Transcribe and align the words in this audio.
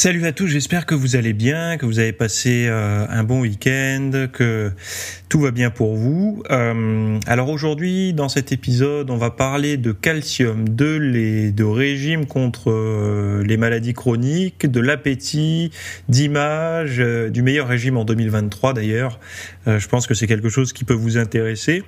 Salut 0.00 0.24
à 0.26 0.32
tous, 0.32 0.46
j'espère 0.46 0.86
que 0.86 0.94
vous 0.94 1.16
allez 1.16 1.32
bien, 1.32 1.76
que 1.76 1.84
vous 1.84 1.98
avez 1.98 2.12
passé 2.12 2.68
euh, 2.68 3.04
un 3.08 3.24
bon 3.24 3.40
week-end, 3.40 4.28
que 4.32 4.70
tout 5.28 5.40
va 5.40 5.50
bien 5.50 5.70
pour 5.70 5.96
vous. 5.96 6.44
Euh, 6.52 7.18
alors 7.26 7.48
aujourd'hui, 7.48 8.12
dans 8.12 8.28
cet 8.28 8.52
épisode, 8.52 9.10
on 9.10 9.16
va 9.16 9.32
parler 9.32 9.76
de 9.76 9.90
calcium, 9.90 10.68
de, 10.68 10.94
les, 10.94 11.50
de 11.50 11.64
régime 11.64 12.26
contre 12.26 12.70
euh, 12.70 13.42
les 13.42 13.56
maladies 13.56 13.92
chroniques, 13.92 14.66
de 14.66 14.78
l'appétit, 14.78 15.72
d'image, 16.08 16.98
du 16.98 17.42
meilleur 17.42 17.66
régime 17.66 17.96
en 17.96 18.04
2023 18.04 18.74
d'ailleurs. 18.74 19.18
je 19.66 19.88
pense 19.88 20.06
que 20.06 20.14
c'est 20.14 20.28
quelque 20.28 20.48
chose 20.48 20.72
qui 20.72 20.84
peut 20.84 20.94
vous 20.94 21.18
intéresser. 21.18 21.82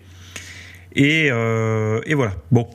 Et, 0.96 1.26
et 1.26 2.14
voilà. 2.14 2.34
Bon. 2.50 2.68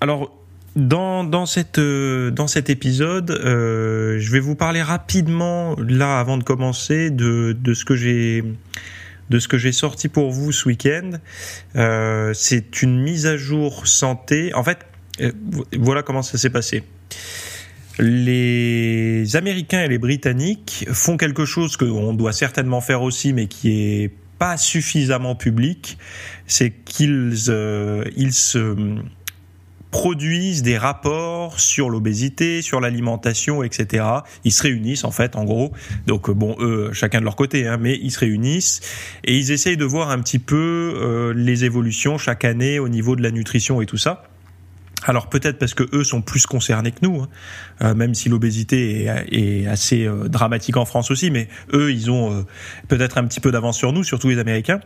alors 0.00 0.37
dans, 0.76 1.24
dans, 1.24 1.46
cette, 1.46 1.78
euh, 1.78 2.30
dans 2.30 2.46
cet 2.46 2.70
épisode, 2.70 3.30
euh, 3.30 4.18
je 4.18 4.30
vais 4.30 4.40
vous 4.40 4.54
parler 4.54 4.82
rapidement, 4.82 5.76
là, 5.78 6.20
avant 6.20 6.38
de 6.38 6.44
commencer, 6.44 7.10
de, 7.10 7.56
de 7.58 7.74
ce 7.74 7.84
que 7.84 7.96
j'ai 7.96 8.44
de 9.30 9.38
ce 9.38 9.48
que 9.48 9.58
j'ai 9.58 9.72
sorti 9.72 10.08
pour 10.08 10.30
vous 10.30 10.52
ce 10.52 10.68
week-end. 10.68 11.10
Euh, 11.76 12.32
c'est 12.34 12.82
une 12.82 13.00
mise 13.00 13.26
à 13.26 13.36
jour 13.36 13.86
santé. 13.86 14.54
En 14.54 14.64
fait, 14.64 14.78
euh, 15.20 15.32
voilà 15.78 16.02
comment 16.02 16.22
ça 16.22 16.38
s'est 16.38 16.50
passé. 16.50 16.82
Les 17.98 19.36
Américains 19.36 19.82
et 19.82 19.88
les 19.88 19.98
Britanniques 19.98 20.86
font 20.92 21.16
quelque 21.16 21.44
chose 21.44 21.76
qu'on 21.76 22.14
doit 22.14 22.32
certainement 22.32 22.80
faire 22.80 23.02
aussi, 23.02 23.32
mais 23.32 23.48
qui 23.48 23.70
est 23.70 24.10
pas 24.38 24.56
suffisamment 24.56 25.34
public. 25.34 25.98
C'est 26.46 26.70
qu'ils 26.70 27.34
euh, 27.48 28.04
ils 28.16 28.32
se 28.32 28.74
produisent 29.90 30.62
des 30.62 30.76
rapports 30.76 31.60
sur 31.60 31.88
l'obésité, 31.88 32.62
sur 32.62 32.80
l'alimentation, 32.80 33.62
etc. 33.62 34.04
Ils 34.44 34.52
se 34.52 34.62
réunissent 34.62 35.04
en 35.04 35.10
fait, 35.10 35.36
en 35.36 35.44
gros. 35.44 35.72
Donc 36.06 36.28
euh, 36.28 36.34
bon, 36.34 36.56
eux, 36.60 36.90
chacun 36.92 37.20
de 37.20 37.24
leur 37.24 37.36
côté, 37.36 37.66
hein, 37.66 37.78
mais 37.80 37.98
ils 38.00 38.10
se 38.10 38.20
réunissent 38.20 38.80
et 39.24 39.36
ils 39.36 39.50
essayent 39.50 39.76
de 39.76 39.84
voir 39.84 40.10
un 40.10 40.20
petit 40.20 40.38
peu 40.38 40.94
euh, 40.96 41.32
les 41.34 41.64
évolutions 41.64 42.18
chaque 42.18 42.44
année 42.44 42.78
au 42.78 42.88
niveau 42.88 43.16
de 43.16 43.22
la 43.22 43.30
nutrition 43.30 43.80
et 43.80 43.86
tout 43.86 43.96
ça. 43.96 44.24
Alors 45.04 45.28
peut-être 45.28 45.58
parce 45.58 45.74
que 45.74 45.84
eux 45.94 46.02
sont 46.02 46.22
plus 46.22 46.44
concernés 46.44 46.90
que 46.90 46.98
nous, 47.02 47.22
hein, 47.22 47.28
euh, 47.82 47.94
même 47.94 48.14
si 48.14 48.28
l'obésité 48.28 49.04
est, 49.04 49.62
est, 49.62 49.66
assez 49.68 50.08
dramatique 50.26 50.76
en 50.76 50.84
France 50.84 51.10
aussi, 51.12 51.30
mais 51.30 51.48
eux 51.72 51.92
ils 51.92 52.10
ont 52.10 52.44
peut-être 52.88 53.16
un 53.16 53.24
petit 53.24 53.40
peu 53.40 53.52
d'avance 53.52 53.78
sur 53.78 53.92
nous, 53.92 54.02
surtout 54.02 54.28
les 54.28 54.38
Américains. 54.38 54.80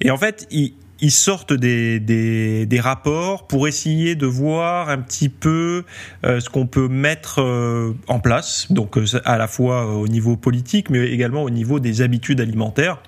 Et 0.00 0.10
en 0.10 0.16
fait, 0.16 0.46
ils, 0.50 0.74
ils 1.00 1.10
sortent 1.10 1.52
des, 1.52 2.00
des, 2.00 2.66
des, 2.66 2.80
rapports 2.80 3.46
pour 3.46 3.68
essayer 3.68 4.14
de 4.14 4.26
voir 4.26 4.88
un 4.88 4.98
petit 4.98 5.28
peu 5.28 5.84
euh, 6.24 6.40
ce 6.40 6.48
qu'on 6.48 6.66
peut 6.66 6.88
mettre 6.88 7.42
euh, 7.42 7.94
en 8.08 8.18
place, 8.18 8.70
donc 8.70 8.96
euh, 8.96 9.04
à 9.24 9.36
la 9.36 9.46
fois 9.46 9.86
au 9.86 10.08
niveau 10.08 10.36
politique, 10.36 10.90
mais 10.90 11.08
également 11.10 11.42
au 11.42 11.50
niveau 11.50 11.80
des 11.80 12.02
habitudes 12.02 12.40
alimentaires. 12.40 12.98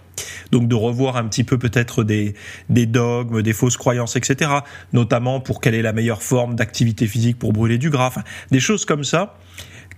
Donc 0.51 0.67
de 0.67 0.75
revoir 0.75 1.17
un 1.17 1.29
petit 1.29 1.45
peu 1.45 1.59
peut-être 1.59 2.03
des, 2.03 2.35
des 2.69 2.87
dogmes, 2.87 3.41
des 3.43 3.53
fausses 3.53 3.77
croyances, 3.77 4.17
etc. 4.17 4.51
Notamment 4.93 5.41
pour 5.41 5.61
quelle 5.61 5.75
est 5.75 5.83
la 5.83 5.93
meilleure 5.93 6.23
forme 6.23 6.57
d'activité 6.57 7.07
physique 7.07 7.39
pour 7.39 7.53
brûler 7.53 7.79
du 7.79 7.89
gras, 7.89 8.13
des 8.51 8.61
choses 8.61 8.85
comme 8.85 9.05
ça 9.05 9.37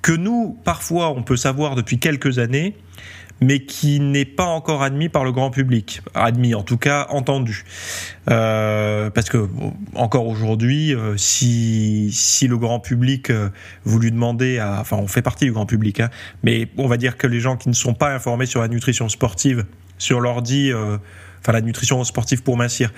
que 0.03 0.13
nous, 0.13 0.59
parfois, 0.65 1.11
on 1.11 1.23
peut 1.23 1.37
savoir 1.37 1.75
depuis 1.75 1.99
quelques 1.99 2.39
années, 2.39 2.77
mais 3.41 3.65
qui 3.65 4.01
n'est 4.01 4.25
pas 4.25 4.45
encore 4.45 4.83
admis 4.83 5.09
par 5.09 5.25
le 5.25 5.33
grand 5.33 5.51
public, 5.51 6.03
admis 6.15 6.55
en 6.55 6.63
tout 6.63 6.77
cas 6.77 7.07
entendu, 7.09 7.65
euh, 8.31 9.09
parce 9.11 9.31
que 9.31 9.49
encore 9.95 10.27
aujourd'hui, 10.27 10.95
euh, 10.95 11.17
si 11.17 12.11
si 12.13 12.47
le 12.49 12.59
grand 12.59 12.81
public 12.81 13.31
euh, 13.31 13.49
vous 13.85 13.99
lui 13.99 14.13
demandez, 14.13 14.59
à, 14.59 14.79
enfin 14.81 14.99
on 14.99 15.07
fait 15.07 15.23
partie 15.23 15.47
du 15.47 15.53
grand 15.53 15.67
public, 15.67 16.01
hein, 16.01 16.11
mais 16.43 16.69
on 16.77 16.87
va 16.87 16.99
dire 16.99 17.17
que 17.17 17.27
les 17.27 17.41
gens 17.41 17.57
qui 17.57 17.69
ne 17.69 17.75
sont 17.75 17.95
pas 17.95 18.15
informés 18.15 18.47
sur 18.47 18.61
la 18.61 18.69
nutrition 18.69 19.09
sportive, 19.09 19.65
sur 19.97 20.21
l'ordi, 20.21 20.71
euh, 20.71 20.99
enfin 21.41 21.53
la 21.53 21.63
nutrition 21.63 22.03
sportive 22.05 22.43
pour 22.43 22.57
mincir. 22.57 22.93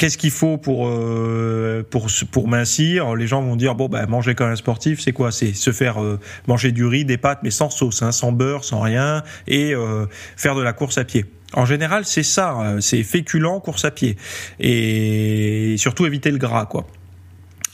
Euh, 0.00 0.06
qu'est-ce 0.06 0.18
qu'il 0.18 0.30
faut 0.30 0.56
pour 0.58 0.88
euh, 0.88 1.86
pour 1.88 2.06
pour 2.30 2.48
mincir? 2.48 3.14
Les 3.14 3.26
gens 3.26 3.42
vont 3.42 3.56
dire 3.56 3.74
bon 3.74 3.88
bah 3.88 4.06
manger 4.06 4.34
comme 4.34 4.50
un 4.50 4.56
sportif, 4.56 5.00
c'est 5.00 5.12
quoi? 5.12 5.30
C'est 5.30 5.52
se 5.52 5.72
faire 5.72 6.02
euh, 6.02 6.18
manger 6.46 6.72
du 6.72 6.86
riz, 6.86 7.04
des 7.04 7.18
pâtes, 7.18 7.40
mais 7.42 7.50
sans 7.50 7.70
sauce, 7.70 8.02
hein, 8.02 8.12
sans 8.12 8.32
beurre, 8.32 8.64
sans 8.64 8.80
rien, 8.80 9.22
et 9.46 9.74
euh, 9.74 10.06
faire 10.36 10.54
de 10.54 10.62
la 10.62 10.72
course 10.72 10.98
à 10.98 11.04
pied. 11.04 11.26
En 11.52 11.66
général, 11.66 12.04
c'est 12.04 12.22
ça, 12.22 12.52
hein, 12.52 12.80
c'est 12.80 13.02
féculent, 13.02 13.60
course 13.60 13.84
à 13.84 13.90
pied, 13.90 14.16
et 14.60 15.74
surtout 15.78 16.06
éviter 16.06 16.30
le 16.30 16.38
gras, 16.38 16.66
quoi. 16.66 16.86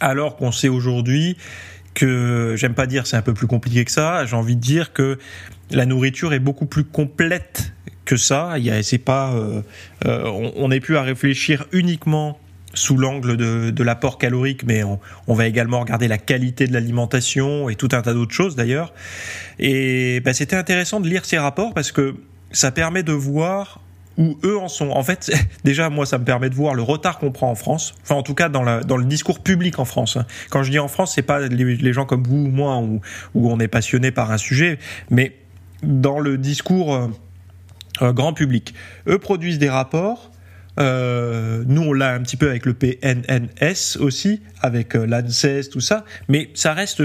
Alors 0.01 0.37
qu'on 0.37 0.53
sait 0.53 0.69
aujourd'hui 0.69 1.37
que 1.97 2.55
j'aime 2.57 2.75
pas 2.75 2.87
dire 2.87 3.07
c'est 3.07 3.17
un 3.17 3.23
peu 3.23 3.35
plus 3.35 3.49
compliqué 3.49 3.85
que 3.85 3.91
ça. 3.91 4.25
J'ai 4.27 4.37
envie 4.37 4.55
de 4.55 4.61
dire 4.61 4.93
que 4.93 5.19
la 5.71 5.87
nourriture 5.87 6.33
est 6.35 6.39
beaucoup 6.39 6.67
plus 6.67 6.85
complète 6.85 7.73
que 8.05 8.17
ça. 8.17 8.59
Il 8.59 8.85
c'est 8.85 8.99
pas, 8.99 9.33
euh, 9.33 9.63
euh, 10.05 10.53
on 10.57 10.69
n'est 10.69 10.81
plus 10.81 10.97
à 10.97 11.03
réfléchir 11.03 11.67
uniquement 11.73 12.39
sous 12.75 12.99
l'angle 12.99 13.39
de, 13.39 13.83
l'apport 13.83 14.19
calorique, 14.19 14.65
mais 14.65 14.83
on, 14.85 15.35
va 15.35 15.47
également 15.47 15.81
regarder 15.81 16.09
la 16.09 16.19
qualité 16.19 16.67
de 16.67 16.75
l'alimentation 16.75 17.71
et 17.71 17.75
tout 17.75 17.89
un 17.93 18.03
tas 18.03 18.13
d'autres 18.13 18.35
choses 18.35 18.55
d'ailleurs. 18.55 18.93
Et 19.59 20.21
bah, 20.21 20.35
c'était 20.35 20.57
intéressant 20.57 21.01
de 21.01 21.09
lire 21.09 21.25
ces 21.25 21.39
rapports 21.39 21.73
parce 21.73 21.91
que 21.91 22.17
ça 22.53 22.71
permet 22.73 23.03
de 23.03 23.13
voir 23.13 23.81
où 24.19 24.39
eux 24.45 24.59
en 24.59 24.69
sont. 24.69 24.91
En 24.91 25.03
fait, 25.03 25.33
déjà, 25.65 25.91
moi, 25.91 26.07
ça 26.07 26.19
me 26.19 26.25
permet 26.25 26.51
de 26.51 26.55
voir 26.55 26.75
le 26.75 26.83
retard 26.83 27.19
qu'on 27.19 27.33
prend 27.33 27.51
en 27.51 27.55
France. 27.55 27.95
Enfin, 28.03 28.15
en 28.15 28.23
tout 28.23 28.35
cas, 28.35 28.49
dans, 28.49 28.63
le 28.63 29.05
discours 29.05 29.41
public 29.41 29.79
en 29.79 29.85
France. 29.85 30.19
Quand 30.51 30.63
je 30.63 30.71
dis 30.71 30.79
en 30.79 30.89
France, 30.89 31.13
c'est 31.15 31.23
pas 31.23 31.41
les, 31.41 31.93
gens 31.93 32.07
comme 32.07 32.25
vous 32.25 32.47
ou 32.47 32.49
moi 32.49 32.79
où, 32.79 33.01
on 33.35 33.61
est 33.61 33.69
passionné 33.69 34.11
par 34.11 34.31
un 34.31 34.39
sujet, 34.39 34.79
mais 35.11 35.37
dans 35.83 36.19
le 36.19 36.39
discours 36.39 36.95
euh, 36.95 37.09
euh, 38.03 38.13
grand 38.13 38.33
public. 38.33 38.75
Eux 39.09 39.19
produisent 39.19 39.59
des 39.59 39.71
rapports. 39.71 40.33
Euh, 40.79 41.65
nous, 41.67 41.83
on 41.83 41.93
l'a 41.93 42.13
un 42.13 42.21
petit 42.21 42.37
peu 42.37 42.51
avec 42.51 42.67
le 42.67 42.75
PNNS 42.75 43.99
aussi, 43.99 44.43
avec 44.61 44.95
l'ANSES, 44.95 45.71
tout 45.71 45.81
ça, 45.81 46.05
mais 46.29 46.51
ça 46.55 46.75
reste. 46.75 47.03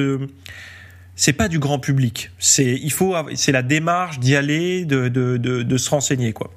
C'est 1.15 1.33
pas 1.33 1.47
du 1.47 1.59
grand 1.59 1.79
public. 1.79 2.31
C'est 2.39 2.79
il 2.81 2.91
faut, 2.91 3.15
c'est 3.35 3.51
la 3.51 3.61
démarche 3.61 4.19
d'y 4.19 4.35
aller, 4.35 4.85
de, 4.85 5.07
de, 5.07 5.37
de, 5.37 5.63
de 5.63 5.77
se 5.77 5.89
renseigner 5.89 6.33
quoi. 6.33 6.51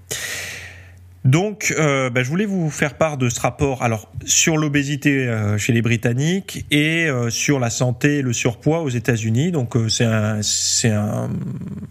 Donc, 1.25 1.75
euh, 1.79 2.11
bah, 2.11 2.23
je 2.23 2.29
voulais 2.29 2.45
vous 2.45 2.69
faire 2.69 2.95
part 2.95 3.17
de 3.17 3.31
ce 3.31 3.41
rapport. 3.41 3.83
Alors, 3.83 4.13
sur 4.27 4.59
l'obésité 4.59 5.27
euh, 5.27 5.57
chez 5.57 5.73
les 5.73 5.81
Britanniques 5.81 6.67
et 6.71 7.07
euh, 7.07 7.31
sur 7.31 7.59
la 7.59 7.71
santé 7.71 8.19
et 8.19 8.23
le 8.23 8.35
surpoids 8.35 8.83
aux 8.83 8.91
États-Unis. 8.91 9.51
Donc, 9.51 9.75
euh, 9.75 9.89
c'est 9.89 10.05
un, 10.05 10.41
un, 10.85 11.31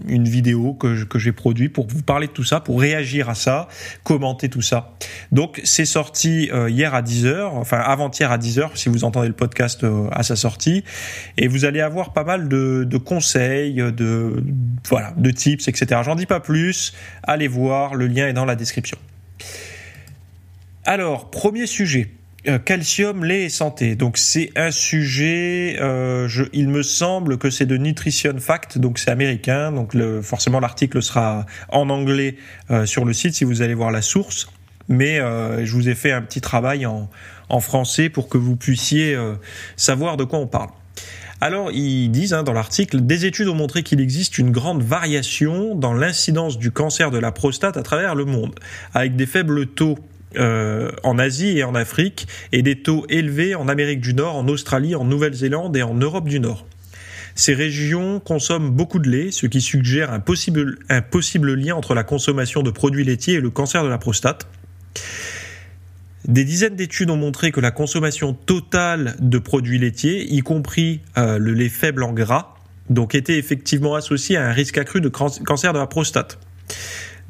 une 0.08 0.28
vidéo 0.28 0.76
que, 0.76 1.04
que 1.06 1.18
j'ai 1.18 1.32
produite 1.32 1.74
pour 1.74 1.88
vous 1.88 2.04
parler 2.04 2.28
de 2.28 2.32
tout 2.32 2.44
ça, 2.44 2.60
pour 2.60 2.80
réagir 2.80 3.28
à 3.28 3.34
ça, 3.34 3.68
commenter 4.04 4.50
tout 4.50 4.62
ça. 4.62 4.94
Donc, 5.32 5.60
c'est 5.64 5.86
sorti 5.86 6.52
euh, 6.54 6.70
hier 6.70 6.94
à 6.94 7.02
10h, 7.02 7.46
enfin 7.54 7.80
avant-hier 7.80 8.32
à 8.32 8.38
10h, 8.38 8.76
si 8.76 8.88
vous 8.88 9.04
entendez 9.04 9.30
le 9.30 9.34
podcast 9.34 9.84
à 10.12 10.22
sa 10.22 10.36
sortie. 10.36 10.84
Et 11.38 11.48
vous 11.48 11.66
allez 11.66 11.82
avoir 11.82 12.14
pas 12.14 12.24
mal 12.24 12.48
de, 12.50 12.84
de 12.88 12.98
conseils, 12.98 13.78
de 13.78 14.44
voilà, 14.88 15.12
de 15.18 15.32
tips, 15.32 15.68
etc. 15.68 16.02
J'en 16.06 16.14
dis 16.14 16.28
pas 16.28 16.40
plus. 16.40 16.94
Allez 17.24 17.48
voir, 17.48 17.96
le 17.96 18.06
lien 18.06 18.28
est 18.28 18.34
dans 18.34 18.46
la 18.46 18.56
description. 18.56 19.00
Alors, 20.86 21.30
premier 21.32 21.66
sujet. 21.66 22.10
Euh, 22.46 22.60
calcium, 22.60 23.24
lait 23.24 23.44
et 23.44 23.50
santé. 23.50 23.96
Donc 23.96 24.18
c'est 24.18 24.52
un 24.58 24.72
sujet, 24.72 25.78
euh, 25.80 26.28
il 26.52 26.68
me 26.68 26.84
semble 26.84 27.38
que 27.38 27.50
c'est 27.50 27.66
de 27.66 27.78
Nutrition 27.78 28.38
Fact, 28.38 28.78
donc 28.78 29.00
c'est 29.00 29.12
américain, 29.12 29.72
donc 29.72 29.96
forcément 30.22 30.60
l'article 30.60 31.02
sera 31.02 31.46
en 31.70 31.90
anglais 31.90 32.36
euh, 32.70 32.86
sur 32.86 33.06
le 33.06 33.14
site 33.14 33.34
si 33.34 33.46
vous 33.46 33.62
allez 33.62 33.76
voir 33.76 33.92
la 33.92 34.02
source. 34.02 34.50
Mais 34.90 35.20
je 35.20 35.72
vous 35.72 35.88
ai 35.88 35.96
fait 35.96 36.12
un 36.12 36.22
petit 36.22 36.42
travail 36.42 36.86
en, 36.86 37.10
français 37.62 38.10
pour 38.10 38.28
que 38.28 38.38
vous 38.38 38.58
puissiez 38.58 39.18
savoir 39.78 40.18
de 40.18 40.26
quoi 40.26 40.40
on 40.40 40.48
parle. 40.48 40.72
Alors, 41.46 41.72
ils 41.74 42.10
disent 42.10 42.32
hein, 42.32 42.44
dans 42.44 42.54
l'article, 42.54 43.02
des 43.02 43.26
études 43.26 43.50
ont 43.50 43.54
montré 43.54 43.84
qu'il 43.84 44.00
existe 44.00 44.38
une 44.38 44.50
grande 44.50 44.82
variation 44.82 45.76
dans 45.76 45.92
l'incidence 45.92 46.58
du 46.58 46.72
cancer 46.72 47.12
de 47.12 47.18
la 47.18 47.34
prostate 47.34 47.76
à 47.76 47.84
travers 47.84 48.16
le 48.16 48.24
monde, 48.24 48.56
avec 48.94 49.18
des 49.18 49.26
faibles 49.26 49.66
taux 49.66 50.00
euh, 50.38 50.90
en 51.04 51.20
Asie 51.20 51.58
et 51.58 51.66
en 51.66 51.76
Afrique, 51.76 52.28
et 52.54 52.62
des 52.62 52.82
taux 52.82 53.06
élevés 53.10 53.56
en 53.56 53.68
Amérique 53.68 54.00
du 54.00 54.14
Nord, 54.14 54.38
en 54.38 54.48
Australie, 54.48 54.96
en 54.96 55.04
Nouvelle-Zélande 55.04 55.76
et 55.76 55.84
en 55.84 55.96
Europe 55.96 56.30
du 56.30 56.40
Nord. 56.40 56.66
Ces 57.36 57.54
régions 57.54 58.22
consomment 58.22 58.70
beaucoup 58.70 59.00
de 59.00 59.10
lait, 59.10 59.32
ce 59.32 59.46
qui 59.46 59.60
suggère 59.60 60.14
un 60.14 60.22
possible, 60.22 60.78
un 60.88 61.02
possible 61.02 61.56
lien 61.56 61.76
entre 61.76 61.94
la 61.94 62.06
consommation 62.06 62.64
de 62.64 62.72
produits 62.72 63.04
laitiers 63.04 63.34
et 63.34 63.42
le 63.42 63.50
cancer 63.50 63.84
de 63.84 63.90
la 63.90 63.98
prostate. 63.98 64.48
Des 66.28 66.46
dizaines 66.46 66.76
d'études 66.76 67.10
ont 67.10 67.18
montré 67.18 67.52
que 67.52 67.60
la 67.60 67.72
consommation 67.72 68.34
totale 68.34 69.16
de 69.20 69.38
produits 69.40 69.78
laitiers, 69.78 70.26
y 70.34 70.40
compris 70.40 71.02
euh, 71.18 71.38
le 71.38 71.54
lait 71.54 71.70
faible 71.70 72.04
en 72.04 72.14
gras, 72.14 72.56
donc 72.90 73.14
était 73.14 73.38
effectivement 73.38 73.96
associée 73.96 74.38
à 74.38 74.48
un 74.48 74.52
risque 74.54 74.78
accru 74.78 75.02
de 75.02 75.10
cancer 75.10 75.74
de 75.74 75.80
la 75.80 75.88
prostate. 75.88 76.40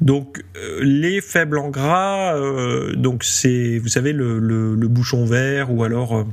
Donc 0.00 0.44
euh, 0.56 0.78
les 0.82 1.20
faibles 1.20 1.58
en 1.58 1.70
gras, 1.70 2.36
euh, 2.36 2.94
donc 2.94 3.24
c'est 3.24 3.78
vous 3.78 3.88
savez 3.88 4.12
le, 4.12 4.76
bouchon 4.86 5.24
vert 5.24 5.72
ou 5.72 5.82
alors 5.82 6.26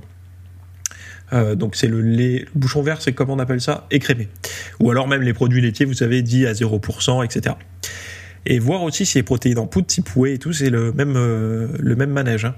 donc 1.56 1.78
c'est 1.78 1.88
le 1.88 2.02
lait 2.02 2.46
bouchon 2.56 2.82
vert, 2.82 3.02
c'est 3.02 3.14
comment 3.14 3.36
on 3.36 3.40
appelle 3.40 3.62
ça? 3.62 3.88
Écrémé. 3.90 4.28
Ou 4.82 4.92
alors 4.92 5.08
même 5.08 5.22
les 5.22 5.34
produits 5.34 5.62
laitiers, 5.62 5.86
vous 5.86 5.94
savez, 5.94 6.22
dits 6.22 6.46
à 6.46 6.52
0%, 6.52 7.24
etc 7.24 7.56
et 8.46 8.60
voir 8.60 8.84
aussi 8.84 9.06
si 9.06 9.18
les 9.18 9.24
protéines 9.24 9.60
en 9.60 9.68
poudre 9.68 9.88
type 9.88 10.16
whey 10.16 10.34
et 10.34 10.38
tout, 10.38 10.54
c'est 10.54 10.70
le 10.70 10.92
même, 10.94 11.16
euh, 11.16 11.68
le 11.80 11.96
même 11.96 12.12
manège. 12.12 12.46
Hein. 12.46 12.56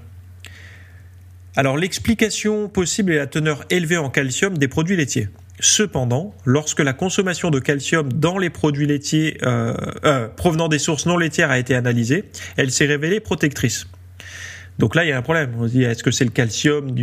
Alors 1.56 1.76
l'explication 1.76 2.68
possible 2.68 3.12
est 3.12 3.16
la 3.16 3.26
teneur 3.26 3.64
élevée 3.70 3.96
en 3.96 4.10
calcium 4.10 4.58
des 4.58 4.68
produits 4.68 4.96
laitiers. 4.96 5.28
Cependant, 5.60 6.34
lorsque 6.44 6.80
la 6.80 6.92
consommation 6.92 7.50
de 7.50 7.60
calcium 7.60 8.12
dans 8.12 8.38
les 8.38 8.50
produits 8.50 8.86
laitiers 8.86 9.38
euh, 9.44 9.74
euh, 10.04 10.26
provenant 10.28 10.68
des 10.68 10.80
sources 10.80 11.06
non 11.06 11.16
laitières 11.16 11.50
a 11.50 11.58
été 11.58 11.76
analysée, 11.76 12.24
elle 12.56 12.72
s'est 12.72 12.86
révélée 12.86 13.20
protectrice. 13.20 13.86
Donc 14.78 14.94
là, 14.94 15.04
il 15.04 15.08
y 15.08 15.12
a 15.12 15.18
un 15.18 15.22
problème. 15.22 15.52
On 15.58 15.66
se 15.66 15.72
dit, 15.72 15.84
est-ce 15.84 16.02
que 16.02 16.10
c'est 16.10 16.24
le 16.24 16.30
calcium 16.30 16.94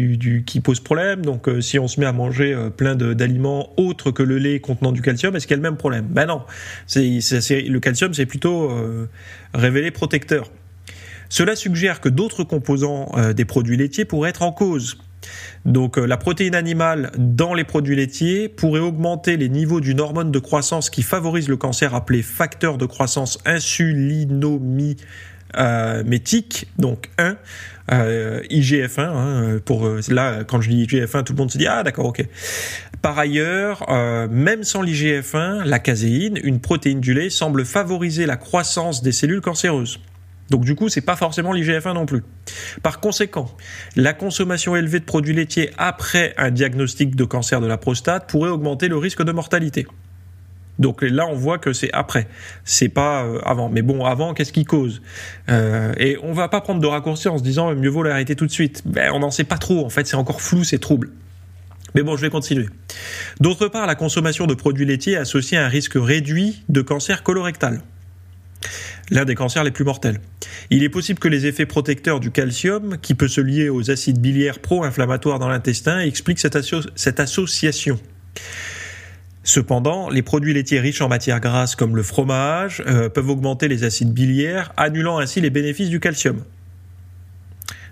qui 0.45 0.59
pose 0.59 0.79
problème? 0.79 1.23
Donc, 1.23 1.47
euh, 1.47 1.61
si 1.61 1.79
on 1.79 1.87
se 1.87 1.99
met 1.99 2.05
à 2.05 2.11
manger 2.11 2.53
euh, 2.53 2.69
plein 2.69 2.95
d'aliments 2.95 3.73
autres 3.77 4.11
que 4.11 4.23
le 4.23 4.37
lait 4.37 4.59
contenant 4.59 4.91
du 4.91 5.01
calcium, 5.01 5.35
est-ce 5.35 5.47
qu'il 5.47 5.55
y 5.55 5.59
a 5.59 5.63
le 5.63 5.69
même 5.69 5.77
problème? 5.77 6.05
Ben 6.09 6.25
non. 6.25 6.41
Le 6.95 7.79
calcium, 7.79 8.13
c'est 8.13 8.25
plutôt 8.25 8.69
euh, 8.69 9.07
révélé 9.53 9.91
protecteur. 9.91 10.51
Cela 11.29 11.55
suggère 11.55 12.01
que 12.01 12.09
d'autres 12.09 12.43
composants 12.43 13.13
des 13.33 13.45
produits 13.45 13.77
laitiers 13.77 14.03
pourraient 14.03 14.31
être 14.31 14.41
en 14.41 14.51
cause. 14.51 14.97
Donc 15.63 15.95
la 15.95 16.17
protéine 16.17 16.55
animale 16.55 17.11
dans 17.17 17.53
les 17.53 17.63
produits 17.63 17.95
laitiers 17.95 18.49
pourrait 18.49 18.81
augmenter 18.81 19.37
les 19.37 19.47
niveaux 19.47 19.79
d'une 19.79 20.01
hormone 20.01 20.29
de 20.29 20.39
croissance 20.39 20.89
qui 20.89 21.03
favorise 21.03 21.47
le 21.47 21.55
cancer 21.55 21.95
appelé 21.95 22.21
facteur 22.21 22.77
de 22.77 22.85
croissance 22.85 23.39
insulinomie 23.45 24.97
euh, 25.57 26.03
métique, 26.03 26.67
donc 26.77 27.09
1, 27.17 27.37
euh, 27.91 28.41
IGF-1, 28.49 29.01
hein, 29.01 29.59
pour 29.65 29.85
euh, 29.85 29.99
là 30.09 30.43
quand 30.45 30.61
je 30.61 30.69
dis 30.69 30.85
IGF-1, 30.85 31.23
tout 31.23 31.33
le 31.33 31.37
monde 31.37 31.51
se 31.51 31.57
dit 31.57 31.67
ah 31.67 31.83
d'accord 31.83 32.05
ok. 32.05 32.25
Par 33.01 33.17
ailleurs, 33.17 33.85
euh, 33.89 34.27
même 34.29 34.63
sans 34.63 34.81
l'IGF-1, 34.81 35.63
la 35.63 35.79
caséine, 35.79 36.39
une 36.43 36.59
protéine 36.61 37.01
du 37.01 37.13
lait, 37.13 37.29
semble 37.29 37.65
favoriser 37.65 38.25
la 38.25 38.37
croissance 38.37 39.01
des 39.01 39.11
cellules 39.11 39.41
cancéreuses. 39.41 39.99
Donc 40.51 40.65
du 40.65 40.75
coup, 40.75 40.89
c'est 40.89 41.01
pas 41.01 41.15
forcément 41.15 41.53
l'IGF-1 41.53 41.93
non 41.93 42.05
plus. 42.05 42.23
Par 42.83 42.99
conséquent, 42.99 43.49
la 43.95 44.13
consommation 44.13 44.75
élevée 44.75 44.99
de 44.99 45.05
produits 45.05 45.33
laitiers 45.33 45.71
après 45.77 46.33
un 46.37 46.51
diagnostic 46.51 47.15
de 47.15 47.23
cancer 47.23 47.61
de 47.61 47.67
la 47.67 47.77
prostate 47.77 48.29
pourrait 48.29 48.49
augmenter 48.49 48.87
le 48.87 48.97
risque 48.97 49.23
de 49.23 49.31
mortalité. 49.31 49.87
Donc 50.81 51.03
là, 51.03 51.27
on 51.27 51.35
voit 51.35 51.59
que 51.59 51.73
c'est 51.73 51.91
après, 51.93 52.27
c'est 52.65 52.89
pas 52.89 53.23
euh, 53.23 53.39
avant. 53.45 53.69
Mais 53.69 53.83
bon, 53.83 54.03
avant, 54.03 54.33
qu'est-ce 54.33 54.51
qui 54.51 54.65
cause? 54.65 55.01
Euh, 55.49 55.93
Et 55.97 56.17
on 56.23 56.33
va 56.33 56.49
pas 56.49 56.59
prendre 56.59 56.81
de 56.81 56.87
raccourci 56.87 57.29
en 57.29 57.37
se 57.37 57.43
disant 57.43 57.73
mieux 57.75 57.89
vaut 57.89 58.03
l'arrêter 58.03 58.35
tout 58.35 58.47
de 58.47 58.51
suite. 58.51 58.81
Ben, 58.85 59.11
on 59.13 59.19
n'en 59.19 59.31
sait 59.31 59.43
pas 59.43 59.59
trop. 59.59 59.85
En 59.85 59.89
fait, 59.89 60.07
c'est 60.07 60.15
encore 60.15 60.41
flou, 60.41 60.63
c'est 60.63 60.79
trouble. 60.79 61.11
Mais 61.93 62.01
bon, 62.01 62.15
je 62.15 62.21
vais 62.21 62.29
continuer. 62.29 62.67
D'autre 63.39 63.67
part, 63.67 63.85
la 63.85 63.95
consommation 63.95 64.47
de 64.47 64.53
produits 64.53 64.85
laitiers 64.85 65.13
est 65.13 65.17
associée 65.17 65.57
à 65.57 65.65
un 65.65 65.67
risque 65.67 65.93
réduit 65.95 66.63
de 66.69 66.81
cancer 66.81 67.21
colorectal, 67.21 67.81
l'un 69.11 69.25
des 69.25 69.35
cancers 69.35 69.63
les 69.63 69.71
plus 69.71 69.83
mortels. 69.83 70.19
Il 70.69 70.83
est 70.83 70.89
possible 70.89 71.19
que 71.19 71.27
les 71.27 71.45
effets 71.45 71.65
protecteurs 71.65 72.19
du 72.19 72.31
calcium, 72.31 72.97
qui 72.97 73.13
peut 73.13 73.27
se 73.27 73.41
lier 73.41 73.69
aux 73.69 73.91
acides 73.91 74.19
biliaires 74.19 74.59
pro-inflammatoires 74.59 75.37
dans 75.37 75.49
l'intestin, 75.49 75.99
expliquent 75.99 76.39
cette, 76.39 76.57
cette 76.95 77.19
association. 77.19 77.99
Cependant, 79.43 80.09
les 80.09 80.21
produits 80.21 80.53
laitiers 80.53 80.79
riches 80.79 81.01
en 81.01 81.09
matières 81.09 81.39
grasses 81.39 81.75
comme 81.75 81.95
le 81.95 82.03
fromage 82.03 82.83
euh, 82.85 83.09
peuvent 83.09 83.29
augmenter 83.29 83.67
les 83.67 83.83
acides 83.83 84.13
biliaires, 84.13 84.71
annulant 84.77 85.17
ainsi 85.17 85.41
les 85.41 85.49
bénéfices 85.49 85.89
du 85.89 85.99
calcium. 85.99 86.43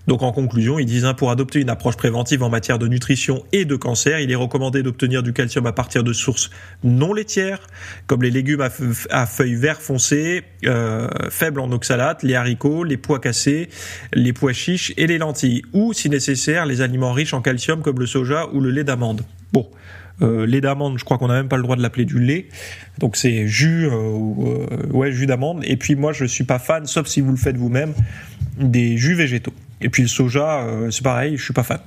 Donc 0.09 0.23
en 0.23 0.31
conclusion, 0.31 0.79
ils 0.79 0.87
disent 0.87 1.05
hein, 1.05 1.13
pour 1.13 1.29
adopter 1.29 1.59
une 1.59 1.69
approche 1.69 1.95
préventive 1.95 2.41
en 2.41 2.49
matière 2.49 2.79
de 2.79 2.87
nutrition 2.87 3.43
et 3.51 3.65
de 3.65 3.75
cancer, 3.75 4.19
il 4.19 4.31
est 4.31 4.35
recommandé 4.35 4.81
d'obtenir 4.81 5.21
du 5.21 5.33
calcium 5.33 5.67
à 5.67 5.71
partir 5.71 6.03
de 6.03 6.13
sources 6.13 6.49
non 6.83 7.13
laitières, 7.13 7.59
comme 8.07 8.23
les 8.23 8.31
légumes 8.31 8.67
à, 9.11 9.25
feuilles 9.27 9.53
vert 9.53 9.79
foncé, 9.79 10.43
euh, 10.65 11.07
faibles 11.29 11.59
en 11.59 11.71
oxalate, 11.71 12.23
les 12.23 12.33
haricots, 12.33 12.83
les 12.83 12.97
pois 12.97 13.19
cassés, 13.19 13.69
les 14.11 14.33
pois 14.33 14.53
chiches 14.53 14.93
et 14.97 15.05
les 15.05 15.19
lentilles, 15.19 15.61
ou 15.73 15.93
si 15.93 16.09
nécessaire 16.09 16.65
les 16.65 16.81
aliments 16.81 17.13
riches 17.13 17.35
en 17.35 17.41
calcium 17.41 17.83
comme 17.83 17.99
le 17.99 18.07
soja 18.07 18.47
ou 18.51 18.61
le 18.61 18.71
lait 18.71 18.83
d'amande. 18.83 19.21
Euh, 20.21 20.45
lait 20.45 20.61
d'amande, 20.61 20.97
je 20.97 21.05
crois 21.05 21.17
qu'on 21.17 21.27
n'a 21.27 21.35
même 21.35 21.47
pas 21.47 21.57
le 21.57 21.63
droit 21.63 21.75
de 21.75 21.81
l'appeler 21.81 22.05
du 22.05 22.19
lait. 22.19 22.47
Donc 22.97 23.15
c'est 23.15 23.47
jus, 23.47 23.87
euh, 23.87 23.91
euh, 23.91 24.87
ouais, 24.91 25.11
jus 25.11 25.25
d'amande. 25.25 25.63
Et 25.65 25.77
puis 25.77 25.95
moi, 25.95 26.13
je 26.13 26.25
suis 26.25 26.43
pas 26.43 26.59
fan, 26.59 26.85
sauf 26.85 27.07
si 27.07 27.21
vous 27.21 27.31
le 27.31 27.37
faites 27.37 27.57
vous-même, 27.57 27.93
des 28.57 28.97
jus 28.97 29.15
végétaux. 29.15 29.53
Et 29.81 29.89
puis 29.89 30.03
le 30.03 30.09
soja, 30.09 30.67
c'est 30.91 31.03
pareil, 31.03 31.37
je 31.37 31.43
suis 31.43 31.53
pas 31.53 31.63
fan. 31.63 31.79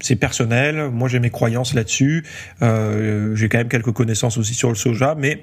C'est 0.00 0.16
personnel. 0.16 0.90
Moi, 0.90 1.08
j'ai 1.08 1.20
mes 1.20 1.28
croyances 1.28 1.74
là-dessus. 1.74 2.24
j'ai 2.60 3.48
quand 3.50 3.58
même 3.58 3.68
quelques 3.68 3.92
connaissances 3.92 4.38
aussi 4.38 4.54
sur 4.54 4.70
le 4.70 4.74
soja, 4.74 5.14
mais 5.18 5.42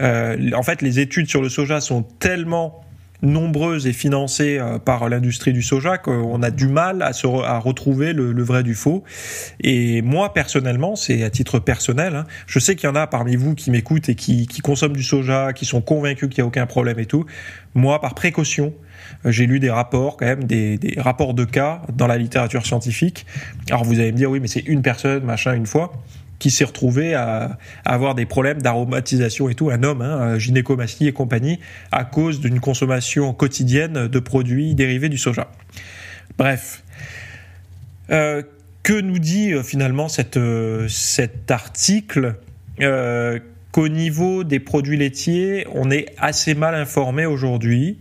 en 0.00 0.62
fait, 0.62 0.82
les 0.82 1.00
études 1.00 1.28
sur 1.28 1.42
le 1.42 1.48
soja 1.48 1.80
sont 1.80 2.02
tellement 2.02 2.84
nombreuses 3.22 3.86
et 3.86 3.92
financées 3.92 4.58
euh, 4.58 4.78
par 4.78 5.08
l'industrie 5.08 5.52
du 5.52 5.62
soja 5.62 5.96
qu'on 5.98 6.42
a 6.42 6.50
du 6.50 6.66
mal 6.66 7.02
à, 7.02 7.12
se 7.12 7.26
à 7.26 7.58
retrouver 7.58 8.12
le, 8.12 8.42
vrai 8.42 8.62
du 8.62 8.74
faux. 8.74 9.04
Et 9.60 10.02
moi, 10.02 10.34
personnellement, 10.34 10.96
c'est 10.96 11.22
à 11.22 11.30
titre 11.30 11.58
personnel, 11.60 12.16
hein, 12.16 12.26
je 12.46 12.58
sais 12.58 12.74
qu'il 12.74 12.88
y 12.88 12.92
en 12.92 12.96
a 12.96 13.06
parmi 13.06 13.36
vous 13.36 13.54
qui 13.54 13.70
m'écoutent 13.70 14.08
et 14.08 14.14
qui, 14.14 14.46
qui 14.46 14.60
consomment 14.60 14.96
du 14.96 15.02
soja, 15.02 15.52
qui 15.52 15.64
sont 15.64 15.80
convaincus 15.80 16.28
qu'il 16.28 16.42
n'y 16.42 16.46
a 16.46 16.48
aucun 16.48 16.66
problème 16.66 16.98
et 16.98 17.06
tout. 17.06 17.24
Moi, 17.74 18.00
par 18.00 18.14
précaution, 18.14 18.74
euh, 19.24 19.30
j'ai 19.30 19.46
lu 19.46 19.60
des 19.60 19.70
rapports, 19.70 20.16
quand 20.16 20.26
même, 20.26 20.44
des, 20.44 20.76
des, 20.76 21.00
rapports 21.00 21.34
de 21.34 21.44
cas 21.44 21.82
dans 21.92 22.06
la 22.06 22.18
littérature 22.18 22.66
scientifique. 22.66 23.24
Alors 23.70 23.84
vous 23.84 24.00
allez 24.00 24.12
me 24.12 24.16
dire, 24.16 24.30
oui, 24.30 24.40
mais 24.40 24.48
c'est 24.48 24.66
une 24.66 24.82
personne, 24.82 25.24
machin, 25.24 25.54
une 25.54 25.66
fois 25.66 25.92
qui 26.42 26.50
s'est 26.50 26.64
retrouvé 26.64 27.14
à, 27.14 27.56
avoir 27.84 28.16
des 28.16 28.26
problèmes 28.26 28.60
d'aromatisation 28.60 29.48
et 29.48 29.54
tout, 29.54 29.70
un 29.70 29.84
homme, 29.84 30.02
hein, 30.02 30.38
gynécomastie 30.40 31.06
et 31.06 31.12
compagnie, 31.12 31.60
à 31.92 32.04
cause 32.04 32.40
d'une 32.40 32.58
consommation 32.58 33.32
quotidienne 33.32 34.08
de 34.08 34.18
produits 34.18 34.74
dérivés 34.74 35.08
du 35.08 35.18
soja. 35.18 35.52
Bref. 36.38 36.82
Euh, 38.10 38.42
que 38.82 39.00
nous 39.00 39.20
dit 39.20 39.52
euh, 39.52 39.62
finalement 39.62 40.08
euh, 40.36 40.88
cet 40.88 41.50
article? 41.52 42.34
Qu'au 43.70 43.88
niveau 43.88 44.42
des 44.42 44.58
produits 44.58 44.96
laitiers, 44.96 45.66
on 45.72 45.90
est 45.90 46.06
assez 46.18 46.54
mal 46.54 46.74
informé 46.74 47.24
aujourd'hui, 47.24 48.00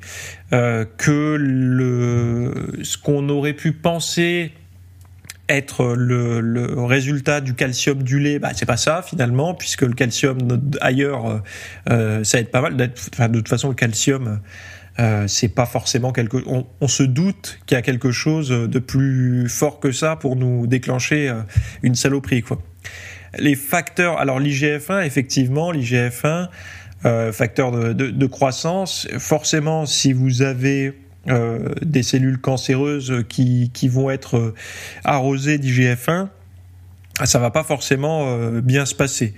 que 0.49 1.37
le, 1.39 2.79
ce 2.83 2.97
qu'on 2.97 3.29
aurait 3.29 3.53
pu 3.53 3.71
penser 3.71 4.51
être 5.53 5.95
le, 5.95 6.83
résultat 6.83 7.41
du 7.41 7.53
calcium 7.53 8.03
du 8.03 8.19
lait, 8.19 8.39
bah, 8.39 8.51
c'est 8.53 8.65
pas 8.65 8.77
ça 8.77 9.01
finalement, 9.01 9.53
puisque 9.53 9.83
le 9.83 9.93
calcium 9.93 10.37
ailleurs, 10.81 11.25
euh, 11.25 11.39
euh, 11.89 12.23
ça 12.23 12.39
aide 12.39 12.49
pas 12.49 12.61
mal. 12.61 12.91
Enfin, 13.13 13.29
de 13.29 13.37
toute 13.39 13.49
façon, 13.49 13.69
le 13.69 13.75
calcium, 13.75 14.41
euh, 14.99 15.27
c'est 15.27 15.49
pas 15.49 15.65
forcément 15.65 16.11
quelque. 16.11 16.37
On, 16.47 16.87
se 16.87 17.03
doute 17.03 17.59
qu'il 17.65 17.75
y 17.75 17.77
a 17.77 17.81
quelque 17.81 18.11
chose 18.11 18.49
de 18.49 18.79
plus 18.79 19.47
fort 19.49 19.79
que 19.79 19.91
ça 19.91 20.15
pour 20.15 20.35
nous 20.35 20.67
déclencher 20.67 21.33
une 21.83 21.95
saloperie, 21.95 22.41
quoi. 22.41 22.61
Les 23.39 23.55
facteurs, 23.55 24.17
alors 24.19 24.39
l'IGF-1, 24.41 25.05
effectivement, 25.05 25.71
l'IGF-1, 25.71 26.49
facteur 27.31 27.71
de, 27.71 27.93
de, 27.93 28.25
croissance, 28.25 29.07
forcément, 29.17 29.85
si 29.85 30.11
vous 30.11 30.41
avez 30.41 31.00
euh, 31.29 31.75
des 31.83 32.01
cellules 32.01 32.39
cancéreuses 32.39 33.23
qui, 33.29 33.69
qui 33.75 33.87
vont 33.87 34.09
être 34.09 34.37
euh, 34.37 34.55
arrosées 35.03 35.59
d'IGF-1, 35.59 36.29
ça 37.25 37.37
va 37.37 37.51
pas 37.51 37.63
forcément 37.63 38.23
euh, 38.25 38.59
bien 38.59 38.87
se 38.87 38.95
passer. 38.95 39.35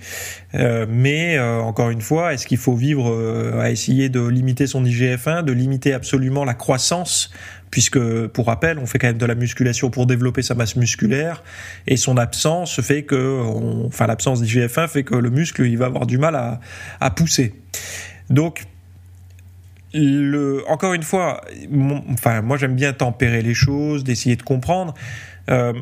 mais 0.54 1.38
encore 1.38 1.90
une 1.90 2.00
fois, 2.00 2.32
est-ce 2.32 2.46
qu'il 2.46 2.56
faut 2.56 2.74
vivre 2.74 3.12
à 3.60 3.70
essayer 3.70 4.08
de 4.08 4.26
limiter 4.26 4.66
son 4.66 4.84
IGF-1, 4.84 5.42
de 5.44 5.52
limiter 5.52 5.92
absolument 5.92 6.44
la 6.44 6.54
croissance? 6.54 7.30
Puisque 7.70 7.98
pour 8.28 8.46
rappel, 8.46 8.78
on 8.78 8.86
fait 8.86 8.98
quand 8.98 9.08
même 9.08 9.18
de 9.18 9.26
la 9.26 9.34
musculation 9.34 9.90
pour 9.90 10.06
développer 10.06 10.40
sa 10.40 10.54
masse 10.54 10.76
musculaire, 10.76 11.42
et 11.86 11.96
son 11.96 12.16
absence 12.16 12.80
fait 12.80 13.02
que, 13.02 13.42
enfin 13.84 14.06
l'absence 14.06 14.40
d'IGF-1 14.42 14.88
fait 14.88 15.02
que 15.02 15.16
le 15.16 15.28
muscle 15.28 15.66
il 15.66 15.76
va 15.76 15.86
avoir 15.86 16.06
du 16.06 16.16
mal 16.16 16.36
à, 16.36 16.60
à 17.00 17.10
pousser. 17.10 17.52
Donc 18.30 18.64
encore 20.68 20.94
une 20.94 21.02
fois, 21.02 21.40
enfin, 22.10 22.42
moi 22.42 22.56
j'aime 22.56 22.74
bien 22.74 22.92
tempérer 22.92 23.42
les 23.42 23.54
choses, 23.54 24.04
d'essayer 24.04 24.36
de 24.36 24.42
comprendre. 24.42 24.94
Euh, 25.50 25.72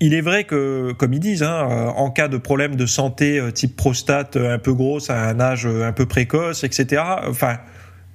il 0.00 0.14
est 0.14 0.20
vrai 0.20 0.44
que, 0.44 0.92
comme 0.92 1.12
ils 1.12 1.20
disent, 1.20 1.42
hein, 1.42 1.92
en 1.96 2.10
cas 2.10 2.28
de 2.28 2.38
problème 2.38 2.76
de 2.76 2.86
santé 2.86 3.40
type 3.52 3.76
prostate 3.76 4.36
un 4.36 4.58
peu 4.58 4.72
grosse 4.72 5.10
à 5.10 5.28
un 5.28 5.40
âge 5.40 5.66
un 5.66 5.92
peu 5.92 6.06
précoce, 6.06 6.64
etc., 6.64 7.02
enfin, 7.28 7.58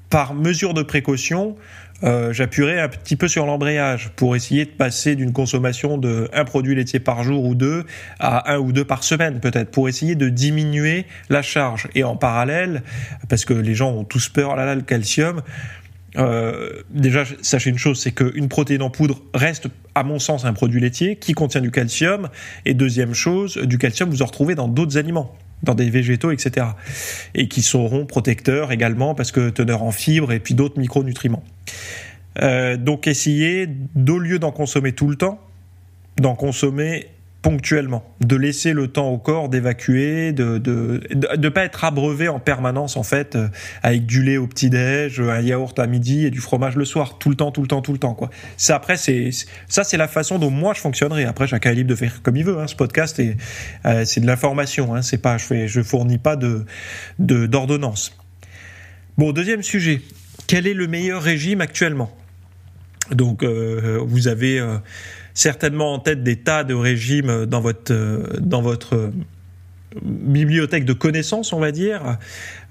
par 0.10 0.34
mesure 0.34 0.74
de 0.74 0.82
précaution, 0.82 1.56
euh, 2.04 2.34
j'appuierai 2.34 2.80
un 2.80 2.90
petit 2.90 3.16
peu 3.16 3.28
sur 3.28 3.46
l'embrayage 3.46 4.12
pour 4.18 4.36
essayer 4.36 4.66
de 4.66 4.72
passer 4.72 5.16
d'une 5.16 5.32
consommation 5.32 5.98
de 5.98 6.30
un 6.34 6.44
produit 6.44 6.76
laitier 6.76 7.00
par 7.00 7.24
jour 7.24 7.46
ou 7.46 7.56
deux 7.56 7.86
à 8.20 8.54
un 8.54 8.58
ou 8.58 8.74
deux 8.74 8.84
par 8.84 9.04
semaine 9.04 9.40
peut-être 9.40 9.72
pour 9.72 9.88
essayer 9.88 10.16
de 10.16 10.28
diminuer 10.28 11.06
la 11.30 11.42
charge. 11.42 11.88
Et 11.96 12.04
en 12.04 12.18
parallèle 12.18 12.84
parce 13.30 13.46
que 13.46 13.54
les 13.54 13.76
gens 13.76 13.92
ont 13.92 14.04
tous 14.04 14.28
peur 14.28 14.52
oh 14.54 14.58
là 14.58 14.66
là 14.66 14.76
le 14.76 14.82
calcium 14.82 15.42
euh, 16.18 16.84
déjà 16.90 17.24
sachez 17.42 17.70
une 17.70 17.78
chose 17.78 18.00
c'est 18.00 18.12
qu'une 18.12 18.50
protéine 18.50 18.82
en 18.82 18.90
poudre 18.90 19.22
reste 19.34 19.68
à 19.96 20.04
mon 20.04 20.20
sens 20.20 20.46
un 20.46 20.54
produit 20.54 20.82
laitier 20.82 21.16
qui 21.16 21.34
contient 21.34 21.62
du 21.62 21.72
calcium. 21.72 22.30
Et 22.66 22.74
deuxième 22.74 23.14
chose 23.14 23.58
du 23.58 23.78
calcium 23.78 24.10
vous 24.10 24.22
en 24.22 24.26
retrouvez 24.26 24.56
dans 24.56 24.68
d'autres 24.68 24.98
aliments 24.98 25.34
dans 25.66 25.76
des 25.76 25.90
végétaux, 25.90 26.32
etc. 26.32 26.68
Et 27.34 27.48
qui 27.48 27.62
seront 27.62 28.06
protecteurs 28.06 28.72
également 28.72 29.16
parce 29.16 29.32
que 29.32 29.50
teneur 29.50 29.84
en 29.84 29.92
fibres 29.92 30.32
et 30.32 30.40
puis 30.40 30.54
d'autres 30.54 30.80
micronutriments. 30.80 31.44
Euh, 32.42 32.78
donc 32.78 33.08
essayez, 33.08 33.68
au 34.08 34.18
lieu 34.18 34.40
d'en 34.40 34.52
consommer 34.52 34.94
tout 34.94 35.08
le 35.10 35.16
temps, 35.16 35.40
d'en 36.18 36.36
consommer 36.36 37.08
ponctuellement, 37.46 38.04
de 38.22 38.36
laisser 38.36 38.74
le 38.74 38.88
temps 38.88 39.10
au 39.10 39.20
corps 39.20 39.50
d'évacuer, 39.50 40.34
de 40.34 40.58
de, 40.58 41.00
de 41.14 41.50
pas 41.50 41.64
être 41.64 41.84
abreuvé 41.84 42.28
en 42.28 42.40
permanence 42.40 42.98
en 42.98 43.04
fait 43.04 43.36
euh, 43.36 43.50
avec 43.84 44.08
du 44.08 44.24
lait 44.24 44.38
au 44.38 44.48
petit 44.48 44.72
déj, 44.72 45.20
un 45.20 45.42
yaourt 45.42 45.78
à 45.78 45.86
midi 45.86 46.26
et 46.26 46.32
du 46.32 46.40
fromage 46.40 46.76
le 46.76 46.86
soir, 46.86 47.20
tout 47.20 47.30
le 47.30 47.36
temps, 47.36 47.52
tout 47.52 47.62
le 47.62 47.68
temps, 47.68 47.84
tout 47.84 47.94
le 47.94 48.00
temps 48.00 48.16
quoi. 48.16 48.32
Ça 48.58 48.76
après 48.76 48.98
c'est 48.98 49.30
ça 49.68 49.84
c'est 49.84 49.96
la 49.96 50.08
façon 50.08 50.40
dont 50.40 50.50
moi 50.50 50.74
je 50.74 50.80
fonctionnerai. 50.80 51.26
Après 51.26 51.46
chacun 51.46 51.70
est 51.70 51.76
libre 51.76 51.92
de 51.92 51.96
faire 51.96 52.24
comme 52.24 52.36
il 52.36 52.44
veut. 52.44 52.58
Hein. 52.58 52.66
Ce 52.66 52.76
podcast 52.76 53.20
est 53.20 53.38
euh, 53.86 54.06
c'est 54.06 54.22
de 54.22 54.26
l'information, 54.26 54.96
hein. 54.96 55.04
c'est 55.04 55.20
pas 55.20 55.38
je 55.38 55.46
fais 55.46 55.68
je 55.68 55.84
fournis 55.84 56.18
pas 56.18 56.38
de 56.38 56.66
d'ordonnance. 57.20 58.18
bon 59.20 59.34
deuxième 59.34 59.62
sujet, 59.62 60.02
quel 60.48 60.66
est 60.66 60.74
le 60.74 60.88
meilleur 60.88 61.22
régime 61.22 61.62
actuellement? 61.62 62.12
Donc 63.12 63.44
euh, 63.44 64.00
vous 64.04 64.28
avez 64.28 64.60
certainement 65.36 65.94
en 65.94 66.00
tête 66.00 66.24
des 66.24 66.38
tas 66.38 66.64
de 66.64 66.74
régimes 66.74 67.46
dans 67.46 67.62
votre, 67.62 67.94
euh, 67.94 68.24
dans 68.40 68.64
votre 68.64 69.12
bibliothèque 70.02 70.86
de 70.86 70.94
connaissances, 70.94 71.54
on 71.54 71.60
va 71.60 71.72
dire, 71.72 72.18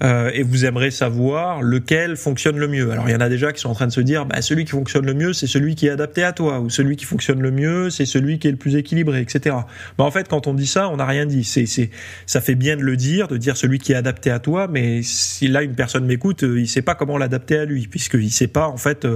euh, 0.03 0.31
et 0.35 0.43
vous 0.43 0.65
aimerez 0.65 0.91
savoir 0.91 1.63
lequel 1.63 2.17
fonctionne 2.17 2.59
le 2.59 2.69
mieux. 2.69 2.91
Alors 2.91 3.09
il 3.09 3.13
y 3.13 3.15
en 3.15 3.21
a 3.21 3.29
déjà 3.29 3.53
qui 3.53 3.61
sont 3.61 3.71
en 3.71 3.75
train 3.75 3.87
de 3.87 3.93
se 3.93 4.01
dire, 4.01 4.27
bah, 4.27 4.43
celui 4.43 4.65
qui 4.65 4.73
fonctionne 4.73 5.07
le 5.07 5.15
mieux, 5.15 5.33
c'est 5.33 5.47
celui 5.47 5.75
qui 5.75 5.87
est 5.87 5.91
adapté 5.91 6.23
à 6.23 6.33
toi, 6.33 6.61
ou 6.61 6.71
celui 6.71 6.97
qui 6.97 7.05
fonctionne 7.05 7.41
le 7.41 7.51
mieux, 7.51 7.91
c'est 7.91 8.05
celui 8.05 8.39
qui 8.39 8.49
est 8.49 8.51
le 8.51 8.57
plus 8.57 8.77
équilibré, 8.77 9.21
etc. 9.21 9.57
Mais 9.99 10.05
en 10.05 10.11
fait, 10.11 10.29
quand 10.29 10.47
on 10.47 10.55
dit 10.55 10.67
ça, 10.67 10.89
on 10.89 10.97
n'a 10.97 11.07
rien 11.07 11.27
dit. 11.27 11.45
C'est, 11.45 11.67
c'est, 11.67 11.91
ça 12.27 12.41
fait 12.41 12.55
bien 12.55 12.77
de 12.77 12.83
le 12.83 12.97
dire, 12.97 13.29
de 13.29 13.37
dire 13.37 13.57
celui 13.57 13.79
qui 13.79 13.93
est 13.93 13.97
adapté 13.97 14.31
à 14.31 14.39
toi, 14.39 14.69
mais 14.71 15.03
si 15.03 15.49
là 15.49 15.63
une 15.63 15.75
personne 15.75 16.05
m'écoute, 16.05 16.45
euh, 16.45 16.61
il 16.61 16.69
sait 16.69 16.83
pas 16.83 16.95
comment 16.95 17.17
l'adapter 17.17 17.57
à 17.57 17.65
lui, 17.65 17.87
puisqu'il 17.87 18.31
sait 18.31 18.49
pas 18.49 18.69
en 18.69 18.77
fait 18.77 19.07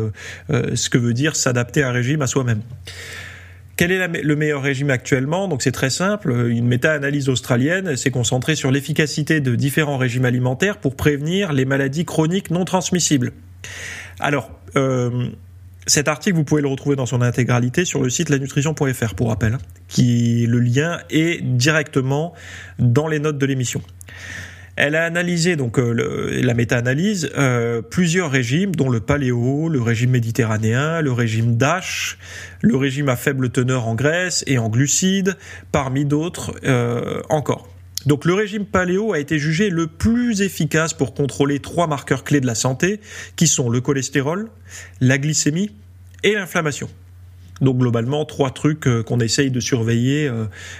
ce 0.48 0.90
que 0.90 0.98
veut 0.98 1.14
dire 1.14 1.36
s'adapter 1.36 1.82
à 1.82 1.90
un 1.90 1.92
régime 1.92 2.22
à 2.22 2.26
soi-même. 2.26 2.60
Quel 3.78 3.92
est 3.92 4.08
le 4.08 4.34
meilleur 4.34 4.60
régime 4.60 4.90
actuellement? 4.90 5.46
Donc 5.46 5.62
c'est 5.62 5.70
très 5.70 5.88
simple. 5.88 6.32
Une 6.48 6.66
méta-analyse 6.66 7.28
australienne 7.28 7.96
s'est 7.96 8.10
concentrée 8.10 8.56
sur 8.56 8.72
l'efficacité 8.72 9.40
de 9.40 9.54
différents 9.54 9.98
régimes 9.98 10.24
alimentaires 10.24 10.78
pour 10.78 10.96
prévenir 10.96 11.52
les 11.52 11.64
maladies 11.64 12.04
chroniques 12.04 12.50
non 12.50 12.64
transmissibles. 12.64 13.30
Alors, 14.18 14.50
euh, 14.74 15.28
cet 15.86 16.08
article, 16.08 16.34
vous 16.34 16.42
pouvez 16.42 16.60
le 16.60 16.66
retrouver 16.66 16.96
dans 16.96 17.06
son 17.06 17.22
intégralité 17.22 17.84
sur 17.84 18.02
le 18.02 18.10
site 18.10 18.30
lanutrition.fr 18.30 19.14
pour 19.14 19.28
rappel, 19.28 19.54
hein, 19.54 19.58
qui 19.86 20.44
le 20.48 20.58
lien 20.58 20.98
est 21.08 21.40
directement 21.40 22.34
dans 22.80 23.06
les 23.06 23.20
notes 23.20 23.38
de 23.38 23.46
l'émission. 23.46 23.80
Elle 24.80 24.94
a 24.94 25.04
analysé 25.04 25.56
donc 25.56 25.76
euh, 25.80 26.40
la 26.40 26.54
méta-analyse 26.54 27.32
euh, 27.36 27.82
plusieurs 27.82 28.30
régimes, 28.30 28.76
dont 28.76 28.88
le 28.88 29.00
paléo, 29.00 29.68
le 29.68 29.82
régime 29.82 30.10
méditerranéen, 30.10 31.00
le 31.00 31.10
régime 31.10 31.56
DASH, 31.56 32.16
le 32.62 32.76
régime 32.76 33.08
à 33.08 33.16
faible 33.16 33.50
teneur 33.50 33.88
en 33.88 33.96
graisse 33.96 34.44
et 34.46 34.56
en 34.56 34.68
glucides, 34.68 35.36
parmi 35.72 36.04
d'autres 36.04 36.54
euh, 36.62 37.20
encore. 37.28 37.68
Donc 38.06 38.24
le 38.24 38.34
régime 38.34 38.66
paléo 38.66 39.12
a 39.12 39.18
été 39.18 39.40
jugé 39.40 39.68
le 39.68 39.88
plus 39.88 40.42
efficace 40.42 40.94
pour 40.94 41.12
contrôler 41.12 41.58
trois 41.58 41.88
marqueurs 41.88 42.22
clés 42.22 42.40
de 42.40 42.46
la 42.46 42.54
santé, 42.54 43.00
qui 43.34 43.48
sont 43.48 43.70
le 43.70 43.80
cholestérol, 43.80 44.48
la 45.00 45.18
glycémie 45.18 45.72
et 46.22 46.34
l'inflammation. 46.34 46.88
Donc 47.60 47.78
globalement, 47.78 48.24
trois 48.24 48.52
trucs 48.52 48.88
qu'on 49.06 49.18
essaye 49.18 49.50
de 49.50 49.58
surveiller 49.58 50.30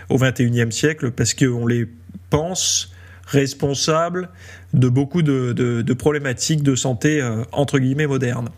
au 0.08 0.18
XXIe 0.18 0.70
siècle 0.70 1.10
parce 1.10 1.34
qu'on 1.34 1.66
les 1.66 1.88
pense 2.30 2.92
responsable 3.28 4.30
de 4.74 4.88
beaucoup 4.88 5.22
de, 5.22 5.92
problématiques 5.92 6.62
de 6.62 6.74
santé 6.74 7.20
euh, 7.20 7.44
entre 7.52 7.78
guillemets 7.78 8.06
modernes. 8.06 8.48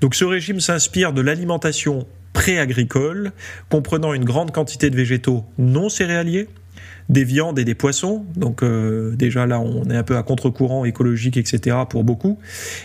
Donc 0.00 0.14
ce 0.14 0.24
régime 0.24 0.60
s'inspire 0.60 1.12
de 1.12 1.20
l'alimentation 1.20 2.06
pré-agricole, 2.32 3.32
comprenant 3.68 4.14
une 4.14 4.24
grande 4.24 4.52
quantité 4.52 4.90
de 4.90 4.96
végétaux 4.96 5.44
non 5.58 5.88
céréaliers, 5.88 6.48
des 7.08 7.24
viandes 7.24 7.58
et 7.58 7.64
des 7.64 7.74
poissons. 7.74 8.24
Donc 8.36 8.62
euh, 8.62 9.14
déjà 9.16 9.46
là, 9.46 9.60
on 9.60 9.84
est 9.90 9.96
un 9.96 10.02
peu 10.02 10.16
à 10.16 10.22
contre-courant 10.22 10.84
écologique, 10.84 11.36
etc. 11.36 11.76
pour 11.88 12.04
beaucoup. 12.04 12.38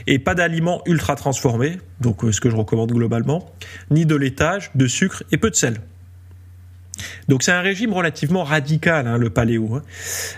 Et 0.08 0.20
pas 0.20 0.36
d'aliments 0.36 0.82
ultra 0.86 1.16
transformés, 1.16 1.78
donc 2.02 2.24
euh, 2.24 2.32
ce 2.32 2.42
que 2.42 2.50
je 2.50 2.56
recommande 2.56 2.92
globalement, 2.92 3.46
ni 3.92 4.06
de 4.06 4.16
laitage, 4.16 4.72
de 4.74 4.88
sucre 4.88 5.24
et 5.32 5.38
peu 5.38 5.50
de 5.50 5.56
sel. 5.56 5.76
Donc 7.28 7.44
c'est 7.44 7.52
un 7.52 7.62
régime 7.62 7.94
relativement 7.94 8.44
radical, 8.44 9.08
hein, 9.08 9.18
le 9.18 9.30
paléo. 9.30 9.76
Hein. 9.76 9.82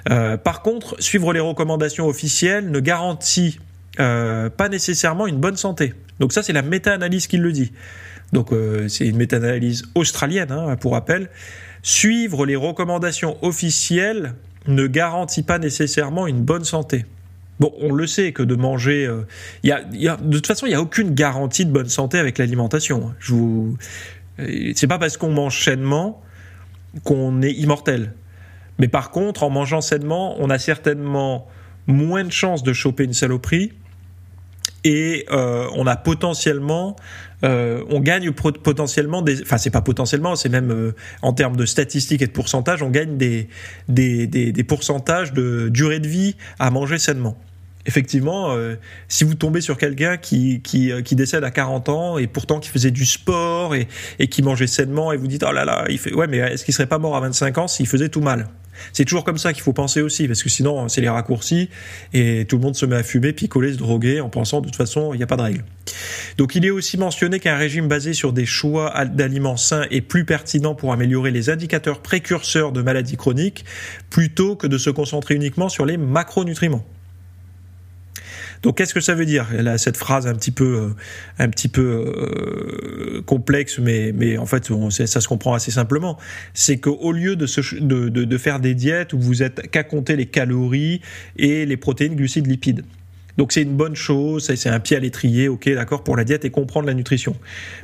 Euh, 0.10 0.38
par 0.38 0.62
contre, 0.62 0.96
suivre 1.02 1.34
les 1.34 1.40
recommandations 1.40 2.08
officielles 2.08 2.70
ne 2.70 2.80
garantit 2.80 3.60
euh, 4.00 4.50
pas 4.50 4.70
nécessairement 4.70 5.28
une 5.28 5.38
bonne 5.38 5.58
santé. 5.58 5.94
Donc 6.20 6.34
ça, 6.34 6.44
c'est 6.44 6.54
la 6.54 6.62
méta-analyse 6.62 7.28
qui 7.28 7.38
le 7.38 7.52
dit. 7.52 7.72
Donc 8.34 8.52
euh, 8.52 8.88
c'est 8.88 9.08
une 9.08 9.18
méta-analyse 9.18 9.84
australienne, 9.96 10.52
hein, 10.52 10.76
pour 10.76 10.94
rappel. 10.94 11.30
Suivre 11.84 12.46
les 12.46 12.56
recommandations 12.56 13.38
officielles 13.44 14.34
ne 14.68 14.88
garantit 14.88 15.44
pas 15.44 15.60
nécessairement 15.60 16.28
une 16.28 16.42
bonne 16.42 16.66
santé. 16.66 17.06
Bon, 17.60 17.74
on 17.80 17.92
le 17.92 18.06
sait 18.06 18.34
que 18.34 18.44
de 18.44 18.54
manger, 18.56 19.10
y 19.64 19.72
a, 19.72 19.82
de 19.82 20.38
toute 20.38 20.46
façon, 20.46 20.68
il 20.68 20.70
n'y 20.70 20.76
a 20.76 20.82
aucune 20.82 21.16
garantie 21.16 21.66
de 21.66 21.72
bonne 21.72 21.90
santé 21.90 22.20
avec 22.20 22.38
l'alimentation. 22.38 23.16
C'est 24.76 24.86
pas 24.86 25.00
parce 25.00 25.18
qu'on 25.18 25.32
mange 25.32 25.64
sainement 25.64 26.22
qu'on 27.04 27.42
est 27.42 27.52
immortel. 27.52 28.14
Mais 28.80 28.88
par 28.88 29.12
contre, 29.12 29.44
en 29.44 29.50
mangeant 29.50 29.82
sainement, 29.82 30.36
on 30.40 30.50
a 30.50 30.60
certainement 30.60 31.48
moins 31.88 32.24
de 32.24 32.32
chances 32.32 32.64
de 32.64 32.74
choper 32.74 33.06
une 33.06 33.14
saloperie 33.14 33.72
et 34.84 35.26
euh, 35.32 35.68
on 35.76 35.88
a 35.88 35.96
potentiellement, 35.96 36.96
euh, 37.44 37.84
on 37.90 38.00
gagne 38.00 38.32
potentiellement 38.32 39.22
des, 39.22 39.42
enfin 39.42 39.58
c'est 39.58 39.70
pas 39.70 39.82
potentiellement, 39.82 40.36
c'est 40.36 40.50
même 40.50 40.72
euh, 40.72 40.96
en 41.22 41.34
termes 41.34 41.56
de 41.56 41.66
statistiques 41.66 42.22
et 42.22 42.28
de 42.28 42.32
pourcentage, 42.32 42.84
on 42.84 42.90
gagne 42.90 43.18
des, 43.18 43.50
des, 43.90 44.28
des 44.28 44.64
pourcentages 44.64 45.34
de 45.34 45.70
durée 45.70 46.00
de 46.00 46.08
vie 46.08 46.36
à 46.60 46.70
manger 46.70 47.00
sainement 47.00 47.38
effectivement, 47.88 48.52
euh, 48.52 48.76
si 49.08 49.24
vous 49.24 49.34
tombez 49.34 49.62
sur 49.62 49.78
quelqu'un 49.78 50.18
qui, 50.18 50.62
qui, 50.62 50.92
euh, 50.92 51.02
qui, 51.02 51.16
décède 51.16 51.44
à 51.44 51.52
40 51.52 51.90
ans 51.90 52.18
et 52.18 52.28
pourtant 52.28 52.60
qui 52.60 52.70
faisait 52.70 52.92
du 52.92 53.06
sport 53.06 53.74
et, 53.74 53.88
et 54.20 54.28
qui 54.28 54.44
mangeait 54.44 54.68
sainement 54.68 55.12
et 55.14 55.18
vous 55.18 55.28
dites 55.28 55.44
oh 55.48 55.52
là 55.52 55.66
là, 55.66 55.86
il 55.90 55.98
fait 55.98 56.14
ouais 56.14 56.28
mais 56.28 56.38
est-ce 56.38 56.66
qu'il 56.66 56.74
serait 56.74 56.88
pas 56.88 57.00
mort 57.00 57.16
à 57.16 57.22
25 57.22 57.58
ans 57.58 57.68
s'il 57.68 57.88
faisait 57.88 58.10
tout 58.10 58.22
mal? 58.22 58.48
C'est 58.94 59.06
toujours 59.06 59.24
comme 59.24 59.40
ça 59.40 59.54
qu'il 59.54 59.64
faut 59.64 59.74
penser 59.74 60.02
aussi 60.02 60.28
parce 60.28 60.44
que 60.44 60.50
sinon 60.50 60.88
c'est 60.88 61.02
les 61.02 61.10
raccourcis 61.10 61.70
et 62.14 62.46
tout 62.46 62.58
le 62.58 62.62
monde 62.62 62.76
se 62.76 62.86
met 62.86 62.98
à 62.98 63.02
fumer, 63.02 63.34
picoler, 63.34 63.74
se 63.74 63.78
droguer 63.78 64.22
en 64.22 64.30
pensant 64.30 64.62
de 64.62 64.68
toute 64.68 64.76
façon 64.76 65.14
il 65.14 65.18
n'y 65.18 65.24
a 65.24 65.28
pas 65.28 65.38
de 65.38 65.42
règle. 65.42 65.64
Donc 66.38 66.54
il 66.54 66.66
est 66.66 66.70
aussi 66.70 66.98
mentionné 66.98 67.40
qu'un 67.40 67.56
régime 67.56 67.88
basé 67.88 68.14
sur 68.14 68.34
des 68.34 68.46
choix 68.46 68.94
d'aliments 69.06 69.58
sains 69.58 69.86
est 69.90 70.02
plus 70.02 70.26
pertinent 70.26 70.76
pour 70.76 70.94
améliorer 70.94 71.32
les 71.32 71.50
indicateurs 71.50 72.02
précurseurs 72.02 72.72
de 72.72 72.82
maladies 72.82 73.18
chroniques 73.18 73.66
plutôt 74.10 74.56
que 74.56 74.68
de 74.68 74.78
se 74.78 74.90
concentrer 74.90 75.36
uniquement 75.36 75.70
sur 75.70 75.86
les 75.86 75.98
macronutriments. 75.98 76.86
Donc 78.64 78.78
qu'est-ce 78.78 78.94
que 78.94 79.00
ça 79.00 79.14
veut 79.16 79.26
dire? 79.26 79.48
Cette 79.78 79.98
phrase 79.98 80.28
un 80.28 80.36
petit 80.36 80.52
peu, 80.52 80.66
euh, 80.66 80.90
un 81.40 81.50
petit 81.50 81.68
peu 81.68 81.82
euh, 81.82 83.22
complexe, 83.24 83.80
mais, 83.80 84.12
mais 84.14 84.38
en 84.38 84.46
fait 84.46 84.72
ça 84.90 85.22
se 85.22 85.28
comprend 85.28 85.54
assez 85.54 85.72
simplement. 85.72 86.18
C'est 86.54 86.78
qu'au 86.78 87.12
lieu 87.12 87.36
de, 87.36 87.46
de, 87.80 88.10
de, 88.10 88.38
faire 88.38 88.60
des 88.60 88.74
diètes 88.74 89.14
où 89.14 89.20
vous 89.20 89.44
êtes 89.44 89.70
qu'à 89.70 89.84
compter 89.84 90.16
les 90.16 90.26
calories 90.26 91.02
et 91.38 91.66
les 91.66 91.78
protéines, 91.78 92.16
glucides, 92.16 92.48
lipides. 92.48 92.84
Donc 93.38 93.52
c'est 93.52 93.62
une 93.62 93.76
bonne 93.76 93.96
chose, 93.96 94.52
c'est 94.56 94.70
un 94.70 94.80
pied 94.80 94.98
à 94.98 95.00
l'étrier, 95.00 95.48
ok, 95.48 95.70
d'accord, 95.70 96.04
pour 96.04 96.18
la 96.18 96.24
diète 96.24 96.44
et 96.44 96.50
comprendre 96.50 96.88
la 96.88 96.96
nutrition. 96.96 97.36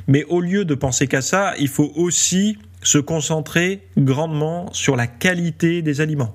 Mais 0.08 0.24
au 0.24 0.40
lieu 0.40 0.64
de 0.64 0.74
penser 0.74 1.06
qu'à 1.06 1.22
ça, 1.22 1.54
il 1.58 1.68
faut 1.68 1.92
aussi 1.94 2.58
se 2.82 2.98
concentrer 2.98 3.80
grandement 3.96 4.72
sur 4.72 4.96
la 4.96 5.06
qualité 5.06 5.80
des 5.80 6.00
aliments. 6.00 6.34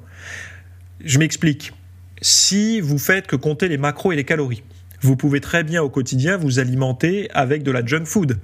Je 1.04 1.20
m'explique 1.20 1.74
si 2.22 2.82
vous 2.82 2.98
faites 2.98 3.28
que 3.28 3.36
compter 3.36 3.68
les 3.68 3.78
macros 3.78 4.12
et 4.12 4.16
les 4.16 4.24
calories. 4.24 4.64
Vous 5.02 5.16
pouvez 5.16 5.40
très 5.40 5.64
bien 5.64 5.82
au 5.82 5.90
quotidien 5.90 6.38
vous 6.38 6.60
alimenter 6.60 7.30
avec 7.32 7.64
de 7.64 7.72
la 7.72 7.86
junk 7.86 8.06
food. 8.06 8.38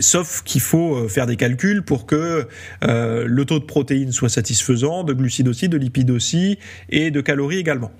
sauf 0.00 0.42
qu'il 0.42 0.60
faut 0.60 1.08
faire 1.08 1.26
des 1.26 1.36
calculs 1.36 1.82
pour 1.82 2.06
que 2.06 2.48
le 2.82 3.44
taux 3.44 3.58
de 3.58 3.64
protéines 3.64 4.12
soit 4.12 4.28
satisfaisant, 4.28 5.04
de 5.04 5.12
glucides 5.12 5.48
aussi, 5.48 5.68
de 5.68 5.76
lipides 5.76 6.10
aussi, 6.10 6.58
et 6.88 7.10
de 7.10 7.20
calories 7.20 7.58
également. 7.58 7.92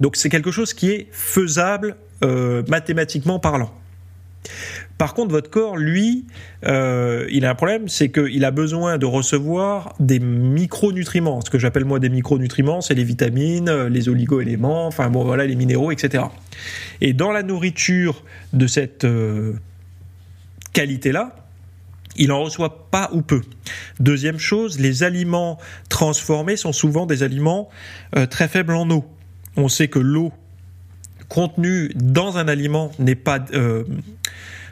Donc 0.00 0.16
c'est 0.16 0.28
quelque 0.28 0.50
chose 0.50 0.74
qui 0.74 0.90
est 0.90 1.08
faisable 1.10 1.96
mathématiquement 2.68 3.38
parlant. 3.38 3.74
Par 4.98 5.12
contre, 5.12 5.30
votre 5.30 5.50
corps, 5.50 5.76
lui, 5.76 6.24
euh, 6.64 7.26
il 7.30 7.44
a 7.44 7.50
un 7.50 7.54
problème, 7.54 7.86
c'est 7.88 8.08
qu'il 8.08 8.44
a 8.44 8.50
besoin 8.50 8.96
de 8.96 9.04
recevoir 9.04 9.94
des 10.00 10.18
micronutriments. 10.20 11.42
Ce 11.42 11.50
que 11.50 11.58
j'appelle 11.58 11.84
moi 11.84 11.98
des 11.98 12.08
micronutriments, 12.08 12.80
c'est 12.80 12.94
les 12.94 13.04
vitamines, 13.04 13.70
les 13.88 14.08
oligo-éléments, 14.08 14.86
enfin 14.86 15.10
bon 15.10 15.22
voilà, 15.24 15.44
les 15.44 15.54
minéraux, 15.54 15.92
etc. 15.92 16.24
Et 17.02 17.12
dans 17.12 17.30
la 17.30 17.42
nourriture 17.42 18.22
de 18.54 18.66
cette 18.66 19.04
euh, 19.04 19.52
qualité-là, 20.72 21.36
il 22.16 22.32
en 22.32 22.42
reçoit 22.42 22.90
pas 22.90 23.10
ou 23.12 23.20
peu. 23.20 23.42
Deuxième 24.00 24.38
chose, 24.38 24.78
les 24.78 25.02
aliments 25.02 25.58
transformés 25.90 26.56
sont 26.56 26.72
souvent 26.72 27.04
des 27.04 27.22
aliments 27.22 27.68
euh, 28.16 28.24
très 28.24 28.48
faibles 28.48 28.72
en 28.72 28.90
eau. 28.90 29.04
On 29.58 29.68
sait 29.68 29.88
que 29.88 29.98
l'eau 29.98 30.32
contenue 31.28 31.90
dans 31.94 32.38
un 32.38 32.48
aliment 32.48 32.92
n'est 32.98 33.14
pas 33.14 33.44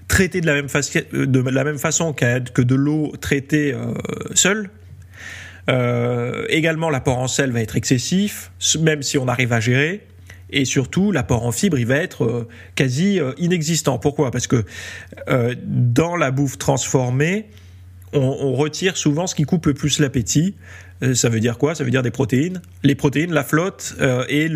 traité 0.09 0.41
de 0.41 0.47
la 0.47 0.55
même, 0.55 0.67
de 1.13 1.41
la 1.41 1.65
même 1.65 1.79
façon 1.79 2.13
que 2.13 2.63
de 2.63 2.75
l'eau 2.75 3.13
traitée 3.21 3.73
euh, 3.73 3.95
seule. 4.35 4.71
Euh, 5.71 6.45
également, 6.49 6.91
l'apport 6.91 7.19
en 7.19 7.29
sel 7.29 7.51
va 7.51 7.61
être 7.61 7.77
excessif, 7.77 8.53
même 8.81 9.03
si 9.03 9.19
on 9.19 9.29
arrive 9.29 9.53
à 9.53 9.61
gérer. 9.61 10.03
Et 10.51 10.67
surtout, 10.67 11.11
l'apport 11.11 11.45
en 11.45 11.53
fibres, 11.53 11.79
il 11.79 11.87
va 11.87 11.97
être 11.97 12.25
euh, 12.25 12.49
quasi 12.75 13.19
inexistant. 13.39 13.99
Pourquoi? 13.99 14.31
Parce 14.31 14.47
que 14.47 14.65
dans 15.65 16.17
la 16.17 16.31
bouffe 16.31 16.59
transformée, 16.59 17.47
on, 18.13 18.53
retire 18.53 18.97
souvent 18.97 19.27
ce 19.27 19.35
qui 19.35 19.43
coupe 19.43 19.67
le 19.67 19.75
plus 19.75 19.99
l'appétit. 19.99 20.55
ça 21.15 21.29
veut 21.29 21.41
dire 21.41 21.59
quoi? 21.59 21.75
Ça 21.75 21.83
veut 21.83 21.91
dire 21.91 22.03
des 22.03 22.13
protéines. 22.13 22.63
Les 22.85 22.95
protéines, 22.95 23.33
la 23.33 23.43
flotte 23.43 23.97
et 24.29 24.49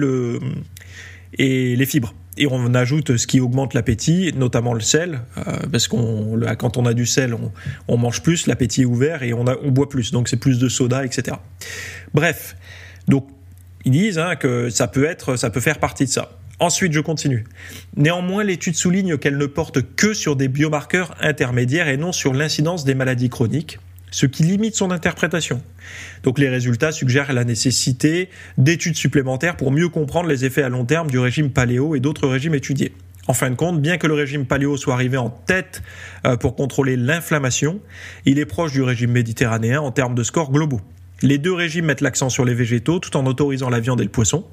les 1.77 1.87
fibres 1.87 2.15
et 2.39 2.47
on 2.47 2.75
ajoute 2.75 3.17
ce 3.17 3.27
qui 3.27 3.41
augmente 3.41 3.75
l'appétit, 3.75 4.33
notamment 4.35 4.73
le 4.73 4.81
sel, 4.81 5.21
euh, 5.37 5.43
parce 5.71 5.89
qu'on 5.89 6.41
quand 6.59 6.77
on 6.77 6.87
a 6.87 6.95
du 6.95 7.07
sel, 7.07 7.37
on, 7.89 7.97
mange 7.97 8.23
plus, 8.23 8.47
l'appétit 8.47 8.83
est 8.83 8.87
ouvert 8.87 9.23
et 9.23 9.33
on, 9.33 9.45
boit 9.45 9.89
plus, 9.89 10.13
donc 10.13 10.29
c'est 10.29 10.37
plus 10.37 10.59
de 10.59 10.69
soda, 10.69 11.05
etc. 11.05 11.37
Bref, 12.15 12.57
donc 13.09 13.29
ils 13.85 13.93
disent 13.93 14.19
hein, 14.19 14.37
que 14.37 14.71
ça 14.71 14.87
peut 14.87 15.09
ça 15.37 15.51
peut 15.51 15.61
faire 15.61 15.79
partie 15.79 16.05
de 16.05 16.11
ça. 16.11 16.39
Ensuite, 16.61 16.93
je 16.93 17.01
continue. 17.01 17.45
Néanmoins, 17.97 18.43
l'étude 18.43 18.75
souligne 18.75 19.17
qu'elle 19.17 19.37
ne 19.37 19.47
porte 19.47 19.95
que 19.95 20.13
sur 20.13 20.35
des 20.35 20.49
biomarqueurs 20.49 21.15
intermédiaires 21.21 21.87
et 21.87 21.97
non 21.97 22.11
sur 22.11 22.35
l'incidence 22.35 22.85
des 22.85 22.95
maladies 22.95 23.29
chroniques 23.29 23.79
ce 24.11 24.27
qui 24.27 24.43
limite 24.43 24.75
son 24.75 24.91
interprétation. 24.91 25.63
Donc 26.23 26.39
les 26.39 26.49
résultats 26.49 26.93
suggèrent 26.93 27.33
la 27.33 27.45
nécessité 27.45 28.29
d'études 28.57 28.97
supplémentaires 28.97 29.57
pour 29.57 29.73
mieux 29.73 29.89
comprendre 29.89 30.29
les 30.29 30.45
effets 30.45 30.63
à 30.63 30.69
long 30.69 30.85
terme 30.85 31.11
du 31.11 31.19
régime 31.19 31.51
paléo 31.51 31.95
et 31.95 32.01
d'autres 32.01 32.29
régimes 32.29 32.55
étudiés. 32.55 32.93
En 33.27 33.35
fin 33.35 33.51
de 33.51 33.57
compte, 33.57 33.83
bien 33.83 33.99
que 33.99 34.07
le 34.07 34.15
régime 34.15 34.47
paléo 34.47 34.79
soit 34.79 34.95
arrivé 34.95 35.19
en 35.19 35.29
tête 35.29 35.83
euh, 36.27 36.37
pour 36.37 36.57
contrôler 36.57 36.97
l'inflammation, 36.97 37.81
il 38.25 38.39
est 38.39 38.47
proche 38.47 38.73
du 38.73 38.83
régime 38.83 39.13
méditerranéen 39.13 39.81
en 39.83 39.93
termes 39.93 40.15
de 40.15 40.23
scores 40.23 40.51
globaux. 40.51 40.81
Les 41.21 41.37
deux 41.37 41.53
régimes 41.53 41.87
mettent 41.87 42.01
l'accent 42.01 42.31
sur 42.31 42.45
les 42.45 42.55
végétaux 42.55 43.01
tout 43.01 43.17
en 43.17 43.27
autorisant 43.27 43.69
la 43.69 43.81
viande 43.81 44.01
et 44.01 44.05
le 44.05 44.11
poisson. 44.11 44.47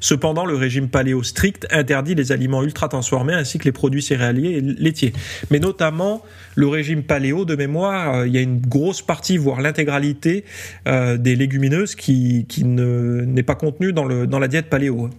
Cependant, 0.00 0.44
le 0.44 0.54
régime 0.54 0.88
paléo 0.88 1.22
strict 1.22 1.66
interdit 1.70 2.14
les 2.14 2.32
aliments 2.32 2.62
ultra 2.62 2.88
transformés 2.88 3.34
ainsi 3.34 3.58
que 3.58 3.64
les 3.64 3.72
produits 3.72 4.02
céréaliers 4.02 4.58
et 4.58 4.60
laitiers. 4.60 5.12
Mais 5.50 5.58
notamment, 5.58 6.22
le 6.54 6.68
régime 6.68 7.02
paléo, 7.02 7.44
de 7.44 7.56
mémoire, 7.56 8.14
euh, 8.14 8.26
il 8.26 8.34
y 8.34 8.38
a 8.38 8.40
une 8.40 8.60
grosse 8.60 9.02
partie, 9.02 9.36
voire 9.36 9.60
l'intégralité 9.60 10.44
euh, 10.86 11.16
des 11.16 11.36
légumineuses 11.36 11.94
qui, 11.94 12.46
n'est 12.64 13.42
pas 13.42 13.54
contenue 13.54 13.92
dans, 13.92 14.06
la 14.06 14.48
diète 14.48 14.66
paléo. 14.66 15.10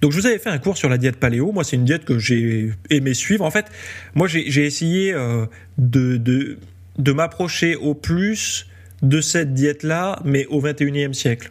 Donc 0.00 0.12
je 0.12 0.20
vous 0.20 0.26
avais 0.26 0.38
fait 0.38 0.50
un 0.50 0.58
cours 0.58 0.76
sur 0.76 0.88
la 0.88 0.98
diète 0.98 1.16
paléo. 1.16 1.52
Moi, 1.52 1.64
c'est 1.64 1.76
une 1.76 1.84
diète 1.84 2.04
que 2.04 2.18
j'ai 2.18 2.72
aimé 2.90 3.14
suivre. 3.14 3.44
En 3.44 3.50
fait, 3.50 3.66
moi, 4.14 4.28
j'ai 4.28 4.64
essayé 4.64 5.12
euh, 5.12 5.46
de, 5.78 6.16
de 6.16 7.12
m'approcher 7.12 7.76
au 7.76 7.94
plus 7.94 8.66
de 9.02 9.20
cette 9.20 9.54
diète-là, 9.54 10.20
mais 10.24 10.46
au 10.46 10.60
21e 10.60 11.12
siècle. 11.12 11.50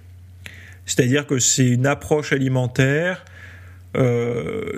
C'est-à-dire 0.88 1.28
que 1.28 1.38
c'est 1.38 1.67
une 1.67 1.86
approche 1.86 2.34
alimentaire 2.34 3.23
euh, 3.95 4.73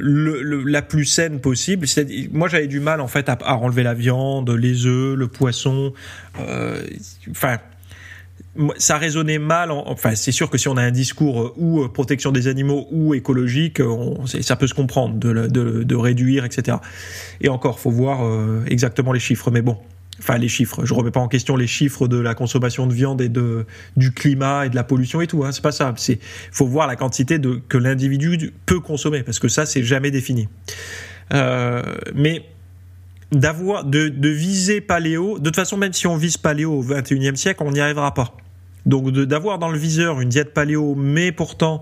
la 0.66 0.82
plus 0.82 1.06
saine 1.06 1.40
possible. 1.40 1.88
Moi, 2.32 2.48
j'avais 2.48 2.68
du 2.68 2.80
mal 2.80 3.02
en 3.02 3.08
fait 3.08 3.28
à, 3.30 3.56
enlever 3.58 3.84
la 3.84 3.94
viande, 3.94 4.50
les 4.50 4.86
œufs, 4.86 5.16
le 5.16 5.28
poisson. 5.28 5.94
Euh, 6.40 6.82
enfin, 7.30 7.58
ça 8.78 8.98
résonnait 8.98 9.40
mal. 9.40 9.72
enfin, 9.72 10.16
c'est 10.16 10.32
sûr 10.32 10.50
que 10.50 10.58
si 10.58 10.68
on 10.68 10.78
a 10.78 10.84
un 10.84 10.92
discours 10.92 11.42
euh, 11.42 11.54
ou 11.58 11.88
protection 11.90 12.32
des 12.32 12.48
animaux 12.48 12.88
ou 12.92 13.14
écologique, 13.14 13.82
ça 14.42 14.56
peut 14.56 14.68
se 14.68 14.74
comprendre 14.74 15.16
de, 15.16 15.96
réduire, 15.96 16.46
etc. 16.46 16.78
Et 17.42 17.50
encore, 17.50 17.80
faut 17.80 17.92
voir 17.92 18.22
exactement 18.68 19.12
les 19.12 19.20
chiffres. 19.20 19.52
Mais 19.52 19.62
bon, 19.62 19.78
enfin 20.20 20.38
les 20.38 20.48
chiffres. 20.48 20.86
Je 20.86 20.94
remets 20.94 21.12
pas 21.12 21.20
en 21.20 21.28
question 21.28 21.56
les 21.56 21.68
chiffres 21.68 22.08
de 22.08 22.18
la 22.18 22.36
consommation 22.36 22.88
de 22.88 22.94
viande 22.94 23.22
et 23.22 23.30
de 23.30 23.66
du 23.98 24.12
climat 24.12 24.66
et 24.66 24.70
de 24.70 24.76
la 24.76 24.84
pollution 24.84 25.22
et 25.22 25.28
tout. 25.28 25.44
Hein, 25.44 25.52
c'est 25.52 25.64
pas 25.64 25.72
ça. 25.72 25.94
C'est 25.98 26.20
faut 26.52 26.68
voir 26.68 26.88
la 26.88 26.96
quantité 26.96 27.40
que 27.68 27.78
l'individu 27.78 28.54
peut 28.66 28.80
consommer 28.80 29.24
parce 29.24 29.40
que 29.40 29.48
ça 29.48 29.66
c'est 29.66 29.84
jamais 29.84 30.12
défini. 30.12 30.48
Euh, 31.34 31.84
mais 32.16 32.44
d'avoir 33.32 33.86
de, 33.86 34.10
de 34.10 34.30
viser 34.30 34.82
paléo, 34.82 35.38
de 35.38 35.46
toute 35.46 35.56
façon 35.56 35.78
même 35.78 35.94
si 35.94 36.08
on 36.08 36.18
vise 36.18 36.38
paléo 36.38 36.74
au 36.74 36.84
21e 36.84 37.36
siècle, 37.36 37.64
on 37.64 37.72
n'y 37.72 37.80
arrivera 37.80 38.14
pas. 38.14 38.36
Donc 38.86 39.12
d'avoir 39.12 39.60
dans 39.60 39.70
le 39.70 39.78
viseur 39.78 40.22
une 40.22 40.30
diète 40.30 40.54
paléo, 40.54 40.96
mais 40.96 41.32
pourtant 41.32 41.82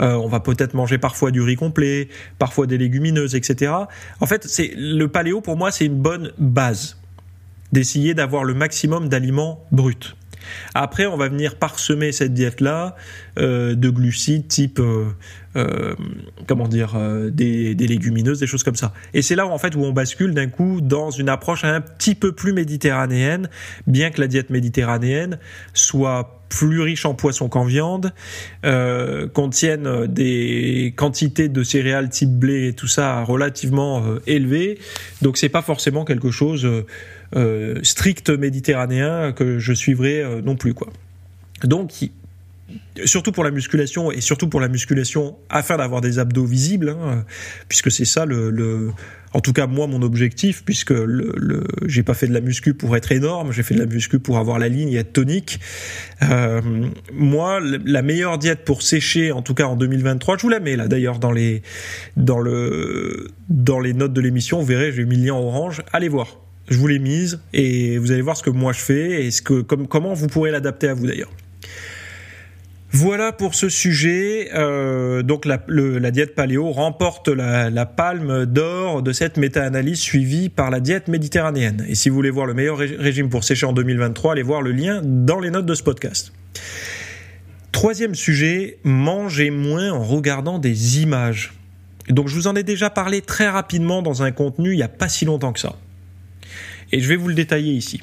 euh, 0.00 0.14
on 0.14 0.28
va 0.28 0.40
peut-être 0.40 0.74
manger 0.74 0.98
parfois 0.98 1.30
du 1.30 1.40
riz 1.40 1.56
complet, 1.56 2.08
parfois 2.38 2.66
des 2.66 2.78
légumineuses, 2.78 3.34
etc. 3.34 3.72
En 4.20 4.26
fait, 4.26 4.44
c'est 4.44 4.72
le 4.76 5.06
paléo 5.06 5.40
pour 5.40 5.56
moi 5.56 5.70
c'est 5.70 5.86
une 5.86 6.00
bonne 6.00 6.32
base 6.38 6.97
d'essayer 7.72 8.14
d'avoir 8.14 8.44
le 8.44 8.54
maximum 8.54 9.08
d'aliments 9.08 9.64
bruts. 9.72 10.14
Après, 10.74 11.06
on 11.06 11.16
va 11.16 11.28
venir 11.28 11.56
parsemer 11.56 12.12
cette 12.12 12.34
diète-là 12.34 12.96
euh, 13.38 13.74
de 13.74 13.90
glucides 13.90 14.48
type, 14.48 14.78
euh, 14.78 15.06
euh, 15.56 15.94
comment 16.46 16.68
dire, 16.68 16.96
des, 17.30 17.74
des, 17.74 17.86
légumineuses, 17.86 18.40
des 18.40 18.46
choses 18.46 18.62
comme 18.62 18.76
ça. 18.76 18.92
Et 19.14 19.22
c'est 19.22 19.34
là 19.34 19.46
où 19.46 19.50
en 19.50 19.58
fait 19.58 19.74
où 19.74 19.82
on 19.84 19.92
bascule 19.92 20.34
d'un 20.34 20.48
coup 20.48 20.80
dans 20.80 21.10
une 21.10 21.28
approche 21.28 21.64
un 21.64 21.80
petit 21.80 22.14
peu 22.14 22.32
plus 22.32 22.52
méditerranéenne, 22.52 23.48
bien 23.86 24.10
que 24.10 24.20
la 24.20 24.26
diète 24.26 24.50
méditerranéenne 24.50 25.38
soit 25.74 26.38
plus 26.48 26.80
riche 26.80 27.04
en 27.04 27.14
poissons 27.14 27.48
qu'en 27.48 27.64
viande, 27.64 28.12
euh, 28.64 29.28
contiennent 29.28 30.06
des 30.06 30.94
quantités 30.96 31.48
de 31.48 31.62
céréales 31.62 32.08
type 32.08 32.30
blé 32.30 32.68
et 32.68 32.72
tout 32.72 32.86
ça 32.86 33.22
relativement 33.22 34.02
élevées. 34.26 34.78
Donc 35.22 35.36
c'est 35.36 35.48
pas 35.48 35.62
forcément 35.62 36.04
quelque 36.04 36.30
chose 36.30 36.64
euh, 36.64 36.86
strict 37.82 38.30
méditerranéen 38.30 39.32
que 39.32 39.58
je 39.58 39.72
suivrai 39.72 40.22
euh, 40.22 40.40
non 40.42 40.56
plus 40.56 40.74
quoi. 40.74 40.88
Donc 41.64 41.92
surtout 43.04 43.32
pour 43.32 43.44
la 43.44 43.50
musculation 43.50 44.12
et 44.12 44.20
surtout 44.20 44.48
pour 44.48 44.60
la 44.60 44.68
musculation 44.68 45.36
afin 45.48 45.76
d'avoir 45.76 46.00
des 46.00 46.18
abdos 46.18 46.44
visibles, 46.44 46.90
hein, 46.90 47.24
puisque 47.68 47.90
c'est 47.90 48.04
ça 48.04 48.26
le, 48.26 48.90
en 49.32 49.40
tout 49.40 49.52
cas 49.52 49.66
moi 49.66 49.86
mon 49.86 50.02
objectif, 50.02 50.62
puisque 50.64 50.90
le, 50.90 51.32
le 51.36 51.64
j'ai 51.86 52.02
pas 52.02 52.14
fait 52.14 52.26
de 52.26 52.34
la 52.34 52.40
muscu 52.40 52.74
pour 52.74 52.96
être 52.96 53.12
énorme, 53.12 53.52
j'ai 53.52 53.62
fait 53.62 53.74
de 53.74 53.80
la 53.80 53.86
muscu 53.86 54.18
pour 54.18 54.38
avoir 54.38 54.58
la 54.58 54.68
ligne 54.68 54.92
et 54.92 54.96
être 54.96 55.12
tonique. 55.12 55.60
Euh, 56.22 56.60
moi, 57.12 57.60
la 57.60 58.02
meilleure 58.02 58.38
diète 58.38 58.64
pour 58.64 58.82
sécher, 58.82 59.32
en 59.32 59.42
tout 59.42 59.54
cas 59.54 59.64
en 59.64 59.76
2023, 59.76 60.36
je 60.36 60.42
vous 60.42 60.48
la 60.48 60.60
mets 60.60 60.76
là 60.76 60.88
d'ailleurs 60.88 61.18
dans 61.18 61.32
les 61.32 61.62
dans 62.16 62.38
le 62.38 63.28
dans 63.48 63.80
les 63.80 63.94
notes 63.94 64.12
de 64.12 64.20
l'émission, 64.20 64.58
vous 64.60 64.66
verrez, 64.66 64.92
j'ai 64.92 65.04
mis 65.04 65.16
le 65.16 65.26
lien 65.26 65.34
orange, 65.34 65.82
allez 65.92 66.08
voir 66.08 66.36
je 66.68 66.78
vous 66.78 66.86
l'ai 66.86 66.98
mise 66.98 67.40
et 67.52 67.98
vous 67.98 68.12
allez 68.12 68.22
voir 68.22 68.36
ce 68.36 68.42
que 68.42 68.50
moi 68.50 68.72
je 68.72 68.80
fais 68.80 69.26
et 69.26 69.30
comment 69.42 70.14
vous 70.14 70.26
pourrez 70.26 70.50
l'adapter 70.50 70.88
à 70.88 70.94
vous 70.94 71.06
d'ailleurs. 71.06 71.30
Voilà 72.90 73.32
pour 73.32 73.54
ce 73.54 73.68
sujet. 73.68 74.50
Euh, 74.54 75.22
donc 75.22 75.44
la, 75.44 75.58
diète 76.10 76.34
paléo 76.34 76.70
remporte 76.70 77.28
la, 77.28 77.86
palme 77.86 78.46
d'or 78.46 79.02
de 79.02 79.12
cette 79.12 79.36
méta-analyse 79.36 80.00
suivie 80.00 80.48
par 80.48 80.70
la 80.70 80.80
diète 80.80 81.08
méditerranéenne. 81.08 81.84
Et 81.88 81.94
si 81.94 82.08
vous 82.08 82.14
voulez 82.14 82.30
voir 82.30 82.46
le 82.46 82.54
meilleur 82.54 82.78
régime 82.78 83.28
pour 83.28 83.44
sécher 83.44 83.66
en 83.66 83.72
2023, 83.72 84.32
allez 84.32 84.42
voir 84.42 84.62
le 84.62 84.72
lien 84.72 85.02
dans 85.04 85.38
les 85.38 85.50
notes 85.50 85.66
de 85.66 85.74
ce 85.74 85.82
podcast. 85.82 86.32
Troisième 87.72 88.14
sujet, 88.14 88.78
manger 88.84 89.50
moins 89.50 89.92
en 89.92 90.02
regardant 90.02 90.58
des 90.58 91.02
images. 91.02 91.52
Donc 92.08 92.28
je 92.28 92.34
vous 92.34 92.46
en 92.46 92.56
ai 92.56 92.62
déjà 92.62 92.88
parlé 92.88 93.20
très 93.20 93.48
rapidement 93.48 94.00
dans 94.00 94.22
un 94.22 94.32
contenu 94.32 94.72
il 94.72 94.76
n'y 94.76 94.82
a 94.82 94.88
pas 94.88 95.10
si 95.10 95.26
longtemps 95.26 95.52
que 95.52 95.60
ça 95.60 95.76
et 96.92 97.00
je 97.00 97.08
vais 97.08 97.16
vous 97.16 97.28
le 97.28 97.34
détailler 97.34 97.72
ici. 97.72 98.02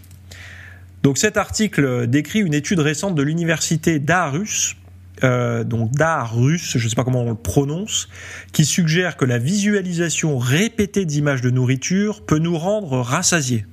Donc 1.03 1.17
cet 1.17 1.37
article 1.37 2.07
décrit 2.07 2.39
une 2.39 2.53
étude 2.53 2.79
récente 2.79 3.15
de 3.15 3.21
l'université 3.21 3.99
d'Aarhus 3.99 4.75
euh, 5.23 5.63
donc 5.63 5.91
Darus, 5.91 6.77
je 6.77 6.83
ne 6.83 6.89
sais 6.89 6.95
pas 6.95 7.03
comment 7.03 7.23
on 7.23 7.29
le 7.29 7.35
prononce, 7.35 8.09
qui 8.51 8.65
suggère 8.65 9.17
que 9.17 9.25
la 9.25 9.37
visualisation 9.37 10.37
répétée 10.37 11.05
d'images 11.05 11.41
de 11.41 11.49
nourriture 11.49 12.25
peut 12.25 12.37
nous 12.37 12.57
rendre 12.57 12.99
rassasiés, 12.99 13.65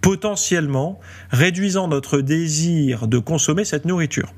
potentiellement 0.00 1.00
réduisant 1.30 1.88
notre 1.88 2.20
désir 2.20 3.08
de 3.08 3.18
consommer 3.18 3.64
cette 3.64 3.84
nourriture. 3.84 4.32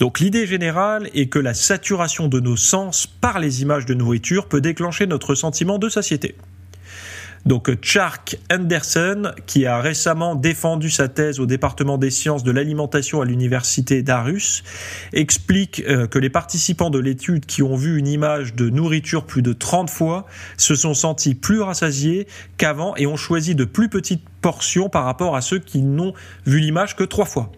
Donc 0.00 0.18
l'idée 0.18 0.46
générale 0.46 1.08
est 1.14 1.26
que 1.26 1.38
la 1.38 1.54
saturation 1.54 2.28
de 2.28 2.40
nos 2.40 2.56
sens 2.56 3.06
par 3.06 3.38
les 3.38 3.62
images 3.62 3.86
de 3.86 3.94
nourriture 3.94 4.48
peut 4.48 4.60
déclencher 4.60 5.06
notre 5.06 5.34
sentiment 5.34 5.78
de 5.78 5.88
satiété. 5.88 6.34
Donc 7.44 7.70
Chark 7.82 8.38
Anderson, 8.50 9.32
qui 9.46 9.66
a 9.66 9.80
récemment 9.80 10.36
défendu 10.36 10.90
sa 10.90 11.08
thèse 11.08 11.40
au 11.40 11.46
département 11.46 11.98
des 11.98 12.10
sciences 12.10 12.44
de 12.44 12.52
l'alimentation 12.52 13.20
à 13.20 13.24
l'université 13.24 14.02
d'Arus, 14.02 14.62
explique 15.12 15.82
euh, 15.88 16.06
que 16.06 16.18
les 16.18 16.30
participants 16.30 16.90
de 16.90 17.00
l'étude 17.00 17.46
qui 17.46 17.62
ont 17.62 17.74
vu 17.74 17.98
une 17.98 18.06
image 18.06 18.54
de 18.54 18.70
nourriture 18.70 19.24
plus 19.24 19.42
de 19.42 19.52
30 19.52 19.90
fois 19.90 20.26
se 20.56 20.74
sont 20.74 20.94
sentis 20.94 21.34
plus 21.34 21.60
rassasiés 21.60 22.28
qu'avant 22.58 22.94
et 22.96 23.06
ont 23.06 23.16
choisi 23.16 23.54
de 23.54 23.64
plus 23.64 23.88
petites 23.88 24.24
portions 24.40 24.88
par 24.88 25.04
rapport 25.04 25.34
à 25.34 25.40
ceux 25.40 25.58
qui 25.58 25.82
n'ont 25.82 26.14
vu 26.46 26.60
l'image 26.60 26.94
que 26.94 27.04
trois 27.04 27.26
fois. 27.26 27.50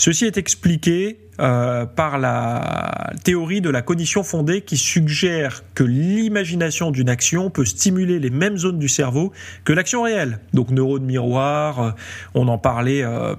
Ceci 0.00 0.24
est 0.24 0.38
expliqué 0.38 1.18
euh, 1.40 1.84
par 1.84 2.18
la 2.18 3.12
théorie 3.22 3.60
de 3.60 3.68
la 3.68 3.82
cognition 3.82 4.22
fondée 4.22 4.62
qui 4.62 4.78
suggère 4.78 5.62
que 5.74 5.84
l'imagination 5.84 6.90
d'une 6.90 7.10
action 7.10 7.50
peut 7.50 7.66
stimuler 7.66 8.18
les 8.18 8.30
mêmes 8.30 8.56
zones 8.56 8.78
du 8.78 8.88
cerveau 8.88 9.30
que 9.62 9.74
l'action 9.74 10.04
réelle. 10.04 10.38
Donc 10.54 10.70
neurones 10.70 11.04
miroir, 11.04 11.80
euh, 11.82 11.90
on 12.32 12.48
en 12.48 12.56
parlait. 12.56 13.02
Euh, 13.02 13.34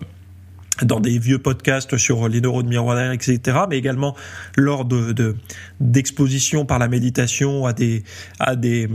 dans 0.84 1.00
des 1.00 1.20
vieux 1.20 1.40
podcasts 1.40 1.98
sur 1.98 2.28
les 2.28 2.42
neurones 2.42 2.68
miroirs, 2.68 3.12
etc., 3.12 3.40
mais 3.70 3.78
également 3.78 4.16
lors 4.56 4.86
de 4.86 5.36
d'expositions 5.80 6.66
par 6.66 6.80
la 6.80 6.88
méditation 6.88 7.66
à 7.66 7.74
des 7.74 8.04
à 8.40 8.56
des 8.56 8.88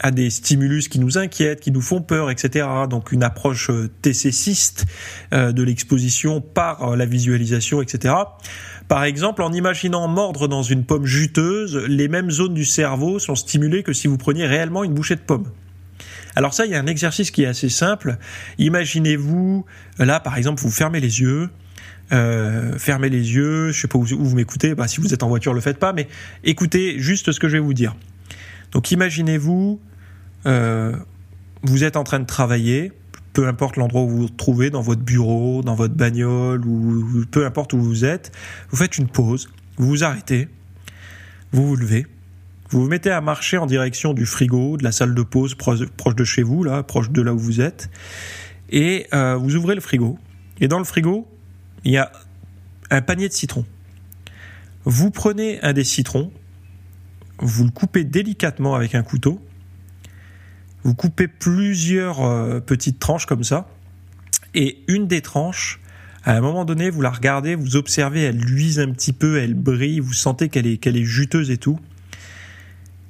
à 0.00 0.10
des 0.10 0.30
stimulus 0.30 0.88
qui 0.88 0.98
nous 0.98 1.18
inquiètent, 1.18 1.60
qui 1.60 1.70
nous 1.70 1.80
font 1.80 2.02
peur, 2.02 2.30
etc. 2.30 2.66
Donc 2.88 3.12
une 3.12 3.22
approche 3.22 3.70
euh, 3.70 3.88
TCCiste 4.02 4.86
euh, 5.32 5.52
de 5.52 5.62
l'exposition 5.62 6.40
par 6.40 6.82
euh, 6.82 6.96
la 6.96 7.06
visualisation, 7.06 7.82
etc. 7.82 8.14
Par 8.88 9.04
exemple, 9.04 9.42
en 9.42 9.52
imaginant 9.52 10.06
mordre 10.08 10.46
dans 10.48 10.62
une 10.62 10.84
pomme 10.84 11.06
juteuse, 11.06 11.76
les 11.88 12.08
mêmes 12.08 12.30
zones 12.30 12.54
du 12.54 12.64
cerveau 12.64 13.18
sont 13.18 13.34
stimulées 13.34 13.82
que 13.82 13.92
si 13.92 14.06
vous 14.06 14.16
preniez 14.16 14.46
réellement 14.46 14.84
une 14.84 14.94
bouchée 14.94 15.16
de 15.16 15.20
pomme. 15.20 15.50
Alors 16.36 16.52
ça, 16.52 16.66
il 16.66 16.72
y 16.72 16.74
a 16.74 16.80
un 16.80 16.86
exercice 16.86 17.30
qui 17.30 17.42
est 17.42 17.46
assez 17.46 17.70
simple. 17.70 18.18
Imaginez-vous, 18.58 19.64
là 19.98 20.20
par 20.20 20.36
exemple, 20.36 20.62
vous 20.62 20.70
fermez 20.70 21.00
les 21.00 21.20
yeux, 21.20 21.48
euh, 22.12 22.78
fermez 22.78 23.08
les 23.08 23.34
yeux, 23.34 23.72
je 23.72 23.80
sais 23.80 23.88
pas 23.88 23.98
où, 23.98 24.04
vous 24.04 24.36
m'écoutez, 24.36 24.74
bah, 24.74 24.86
si 24.86 25.00
vous 25.00 25.14
êtes 25.14 25.22
en 25.22 25.28
voiture, 25.28 25.54
le 25.54 25.60
faites 25.62 25.78
pas, 25.78 25.94
mais 25.94 26.06
écoutez 26.44 26.98
juste 27.00 27.32
ce 27.32 27.40
que 27.40 27.48
je 27.48 27.54
vais 27.54 27.62
vous 27.62 27.74
dire. 27.74 27.96
Donc 28.70 28.90
imaginez-vous, 28.90 29.80
euh, 30.44 30.94
vous 31.62 31.84
êtes 31.84 31.96
en 31.96 32.04
train 32.04 32.20
de 32.20 32.26
travailler, 32.26 32.92
peu 33.32 33.48
importe 33.48 33.76
l'endroit 33.76 34.02
où 34.02 34.08
vous 34.08 34.22
vous 34.22 34.28
trouvez, 34.28 34.68
dans 34.68 34.82
votre 34.82 35.02
bureau, 35.02 35.62
dans 35.62 35.74
votre 35.74 35.94
bagnole, 35.94 36.64
ou 36.66 37.24
peu 37.30 37.46
importe 37.46 37.72
où 37.72 37.80
vous 37.80 38.04
êtes, 38.04 38.30
vous 38.70 38.76
faites 38.76 38.98
une 38.98 39.08
pause, 39.08 39.48
vous 39.78 39.86
vous 39.86 40.04
arrêtez, 40.04 40.48
vous 41.52 41.66
vous 41.66 41.76
levez, 41.76 42.06
vous 42.70 42.82
vous 42.82 42.88
mettez 42.88 43.10
à 43.10 43.20
marcher 43.20 43.58
en 43.58 43.66
direction 43.66 44.12
du 44.12 44.26
frigo, 44.26 44.76
de 44.76 44.84
la 44.84 44.92
salle 44.92 45.14
de 45.14 45.22
pause 45.22 45.54
proche, 45.54 45.80
de 45.80 46.24
chez 46.24 46.42
vous, 46.42 46.64
là, 46.64 46.82
proche 46.82 47.10
de 47.10 47.22
là 47.22 47.32
où 47.32 47.38
vous 47.38 47.60
êtes, 47.60 47.90
et 48.70 49.06
euh, 49.14 49.36
vous 49.36 49.54
ouvrez 49.54 49.74
le 49.74 49.80
frigo. 49.80 50.18
Et 50.60 50.68
dans 50.68 50.78
le 50.78 50.84
frigo, 50.84 51.28
il 51.84 51.92
y 51.92 51.96
a 51.98 52.10
un 52.90 53.02
panier 53.02 53.28
de 53.28 53.32
citrons. 53.32 53.66
Vous 54.84 55.10
prenez 55.10 55.60
un 55.62 55.72
des 55.72 55.84
citrons, 55.84 56.32
vous 57.38 57.64
le 57.64 57.70
coupez 57.70 58.04
délicatement 58.04 58.74
avec 58.74 58.94
un 58.94 59.02
couteau, 59.02 59.40
vous 60.82 60.94
coupez 60.94 61.28
plusieurs 61.28 62.24
euh, 62.24 62.60
petites 62.60 62.98
tranches 62.98 63.26
comme 63.26 63.44
ça, 63.44 63.68
et 64.54 64.78
une 64.88 65.06
des 65.06 65.20
tranches, 65.20 65.80
à 66.24 66.36
un 66.36 66.40
moment 66.40 66.64
donné, 66.64 66.90
vous 66.90 67.02
la 67.02 67.10
regardez, 67.10 67.54
vous 67.54 67.76
observez, 67.76 68.22
elle 68.22 68.38
luise 68.38 68.80
un 68.80 68.90
petit 68.90 69.12
peu, 69.12 69.38
elle 69.38 69.54
brille, 69.54 70.00
vous 70.00 70.12
sentez 70.12 70.48
qu'elle 70.48 70.66
est, 70.66 70.78
qu'elle 70.78 70.96
est 70.96 71.04
juteuse 71.04 71.50
et 71.50 71.58
tout. 71.58 71.78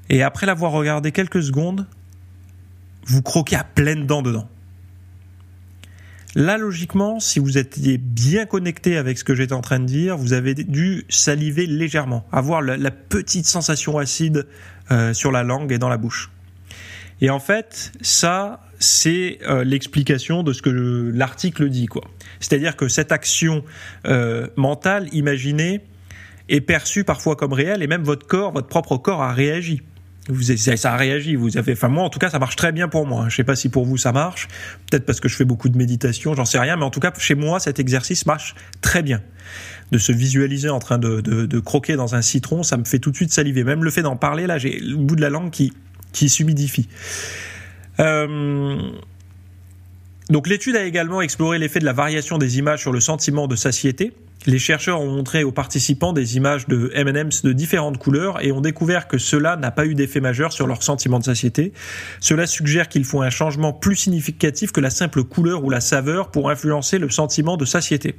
Et 0.08 0.22
après 0.22 0.46
l'avoir 0.46 0.72
regardé 0.72 1.12
quelques 1.12 1.42
secondes, 1.42 1.86
vous 3.06 3.22
croquez 3.22 3.56
à 3.56 3.64
pleines 3.64 4.06
dents 4.06 4.22
dedans. 4.22 4.48
Là, 6.34 6.58
logiquement, 6.58 7.18
si 7.18 7.38
vous 7.38 7.56
étiez 7.56 7.96
bien 7.96 8.44
connecté 8.44 8.98
avec 8.98 9.16
ce 9.16 9.24
que 9.24 9.34
j'étais 9.34 9.54
en 9.54 9.62
train 9.62 9.78
de 9.78 9.86
dire, 9.86 10.18
vous 10.18 10.34
avez 10.34 10.52
dû 10.52 11.06
saliver 11.08 11.64
légèrement, 11.64 12.26
avoir 12.30 12.60
la, 12.60 12.90
petite 12.90 13.46
sensation 13.46 13.96
acide 13.96 14.46
euh, 14.90 15.14
sur 15.14 15.32
la 15.32 15.42
langue 15.42 15.72
et 15.72 15.78
dans 15.78 15.88
la 15.88 15.96
bouche. 15.96 16.30
Et 17.22 17.30
en 17.30 17.40
fait, 17.40 17.90
ça, 18.02 18.60
c'est 18.78 19.38
euh, 19.48 19.64
l'explication 19.64 20.42
de 20.42 20.52
ce 20.52 20.60
que 20.60 20.68
l'article 21.14 21.70
dit, 21.70 21.86
quoi. 21.86 22.02
C'est-à-dire 22.40 22.76
que 22.76 22.88
cette 22.88 23.12
action 23.12 23.64
euh, 24.06 24.46
mentale, 24.56 25.08
imaginée, 25.12 25.80
est 26.50 26.60
perçue 26.60 27.04
parfois 27.04 27.36
comme 27.36 27.54
réelle, 27.54 27.82
et 27.82 27.86
même 27.86 28.02
votre 28.02 28.26
corps, 28.26 28.52
votre 28.52 28.68
propre 28.68 28.98
corps 28.98 29.22
a 29.22 29.32
réagi. 29.32 29.80
Vous, 30.28 30.42
ça 30.42 30.92
a 30.92 30.96
réagi. 30.96 31.36
Vous 31.36 31.56
avez, 31.56 31.72
enfin 31.72 31.88
moi 31.88 32.04
en 32.04 32.10
tout 32.10 32.18
cas, 32.18 32.30
ça 32.30 32.38
marche 32.38 32.56
très 32.56 32.72
bien 32.72 32.88
pour 32.88 33.06
moi. 33.06 33.26
Je 33.28 33.36
sais 33.36 33.44
pas 33.44 33.56
si 33.56 33.68
pour 33.68 33.84
vous 33.84 33.96
ça 33.96 34.12
marche. 34.12 34.48
Peut-être 34.90 35.06
parce 35.06 35.20
que 35.20 35.28
je 35.28 35.36
fais 35.36 35.44
beaucoup 35.44 35.68
de 35.68 35.78
méditation, 35.78 36.34
j'en 36.34 36.44
sais 36.44 36.58
rien. 36.58 36.76
Mais 36.76 36.84
en 36.84 36.90
tout 36.90 37.00
cas, 37.00 37.12
chez 37.18 37.34
moi, 37.34 37.60
cet 37.60 37.78
exercice 37.78 38.26
marche 38.26 38.54
très 38.80 39.02
bien. 39.02 39.22
De 39.92 39.98
se 39.98 40.10
visualiser 40.10 40.68
en 40.68 40.80
train 40.80 40.98
de, 40.98 41.20
de, 41.20 41.46
de 41.46 41.60
croquer 41.60 41.94
dans 41.94 42.16
un 42.16 42.22
citron, 42.22 42.64
ça 42.64 42.76
me 42.76 42.84
fait 42.84 42.98
tout 42.98 43.12
de 43.12 43.16
suite 43.16 43.32
saliver. 43.32 43.62
Même 43.62 43.84
le 43.84 43.90
fait 43.90 44.02
d'en 44.02 44.16
parler, 44.16 44.48
là, 44.48 44.58
j'ai 44.58 44.80
le 44.80 44.96
bout 44.96 45.14
de 45.14 45.20
la 45.20 45.30
langue 45.30 45.50
qui 45.50 45.72
qui 46.12 46.28
s'humidifie. 46.28 46.88
Euh, 48.00 48.78
donc 50.30 50.48
l'étude 50.48 50.76
a 50.76 50.84
également 50.84 51.20
exploré 51.20 51.58
l'effet 51.58 51.78
de 51.78 51.84
la 51.84 51.92
variation 51.92 52.38
des 52.38 52.58
images 52.58 52.80
sur 52.80 52.92
le 52.92 53.00
sentiment 53.00 53.46
de 53.46 53.54
satiété. 53.54 54.12
Les 54.46 54.60
chercheurs 54.60 55.00
ont 55.00 55.10
montré 55.10 55.42
aux 55.42 55.50
participants 55.50 56.12
des 56.12 56.36
images 56.36 56.68
de 56.68 56.92
M&M's 56.94 57.42
de 57.42 57.52
différentes 57.52 57.98
couleurs 57.98 58.44
et 58.44 58.52
ont 58.52 58.60
découvert 58.60 59.08
que 59.08 59.18
cela 59.18 59.56
n'a 59.56 59.72
pas 59.72 59.86
eu 59.86 59.96
d'effet 59.96 60.20
majeur 60.20 60.52
sur 60.52 60.68
leur 60.68 60.84
sentiment 60.84 61.18
de 61.18 61.24
satiété. 61.24 61.72
Cela 62.20 62.46
suggère 62.46 62.88
qu'il 62.88 63.04
faut 63.04 63.22
un 63.22 63.30
changement 63.30 63.72
plus 63.72 63.96
significatif 63.96 64.70
que 64.70 64.80
la 64.80 64.90
simple 64.90 65.24
couleur 65.24 65.64
ou 65.64 65.70
la 65.70 65.80
saveur 65.80 66.30
pour 66.30 66.48
influencer 66.48 66.98
le 66.98 67.10
sentiment 67.10 67.56
de 67.56 67.64
satiété. 67.64 68.14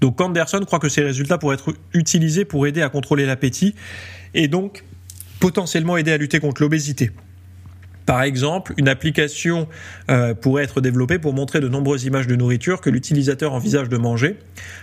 Donc 0.00 0.20
Anderson 0.20 0.60
croit 0.66 0.80
que 0.80 0.88
ces 0.88 1.02
résultats 1.02 1.38
pourraient 1.38 1.54
être 1.54 1.74
utilisés 1.94 2.44
pour 2.44 2.66
aider 2.66 2.82
à 2.82 2.88
contrôler 2.88 3.26
l'appétit 3.26 3.76
et 4.34 4.48
donc 4.48 4.84
potentiellement 5.38 5.96
aider 5.96 6.10
à 6.10 6.16
lutter 6.16 6.40
contre 6.40 6.62
l'obésité. 6.62 7.12
Par 8.06 8.22
exemple, 8.22 8.72
une 8.76 8.88
application 8.88 9.68
euh, 10.10 10.32
pourrait 10.32 10.62
être 10.62 10.80
développée 10.80 11.18
pour 11.18 11.34
montrer 11.34 11.58
de 11.58 11.68
nombreuses 11.68 12.04
images 12.04 12.28
de 12.28 12.36
nourriture 12.36 12.80
que 12.80 12.88
l'utilisateur 12.88 13.52
envisage 13.52 13.88
de 13.88 13.96
manger, 13.96 14.36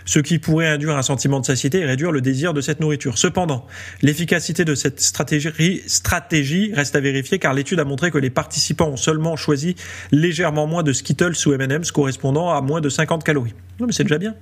ce 0.04 0.18
qui 0.18 0.38
pourrait 0.38 0.68
induire 0.68 0.96
un 0.96 1.02
sentiment 1.02 1.40
de 1.40 1.46
satiété 1.46 1.80
et 1.80 1.86
réduire 1.86 2.12
le 2.12 2.20
désir 2.20 2.52
de 2.52 2.60
cette 2.60 2.80
nourriture. 2.80 3.16
Cependant, 3.16 3.66
l'efficacité 4.02 4.66
de 4.66 4.74
cette 4.74 5.00
stratégie, 5.00 6.72
reste 6.74 6.96
à 6.96 7.00
vérifier 7.00 7.38
car 7.38 7.54
l'étude 7.54 7.80
a 7.80 7.84
montré 7.84 8.10
que 8.10 8.18
les 8.18 8.30
participants 8.30 8.88
ont 8.88 8.96
seulement 8.96 9.36
choisi 9.36 9.74
légèrement 10.12 10.66
moins 10.66 10.82
de 10.82 10.92
Skittles 10.92 11.34
ou 11.46 11.54
M&M's 11.54 11.92
correspondant 11.92 12.50
à 12.50 12.60
moins 12.60 12.82
de 12.82 12.90
50 12.90 13.24
calories. 13.24 13.54
Non 13.80 13.86
mais 13.86 13.92
c'est 13.92 14.04
déjà 14.04 14.18
bien. 14.18 14.34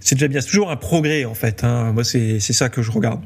C'est 0.00 0.16
déjà 0.16 0.26
bien. 0.26 0.40
C'est 0.40 0.48
toujours 0.48 0.72
un 0.72 0.76
progrès 0.76 1.24
en 1.24 1.34
fait. 1.34 1.62
Hein. 1.62 1.92
Moi 1.92 2.02
c'est 2.02 2.40
ça 2.40 2.68
que 2.68 2.82
je 2.82 2.90
regarde. 2.90 3.20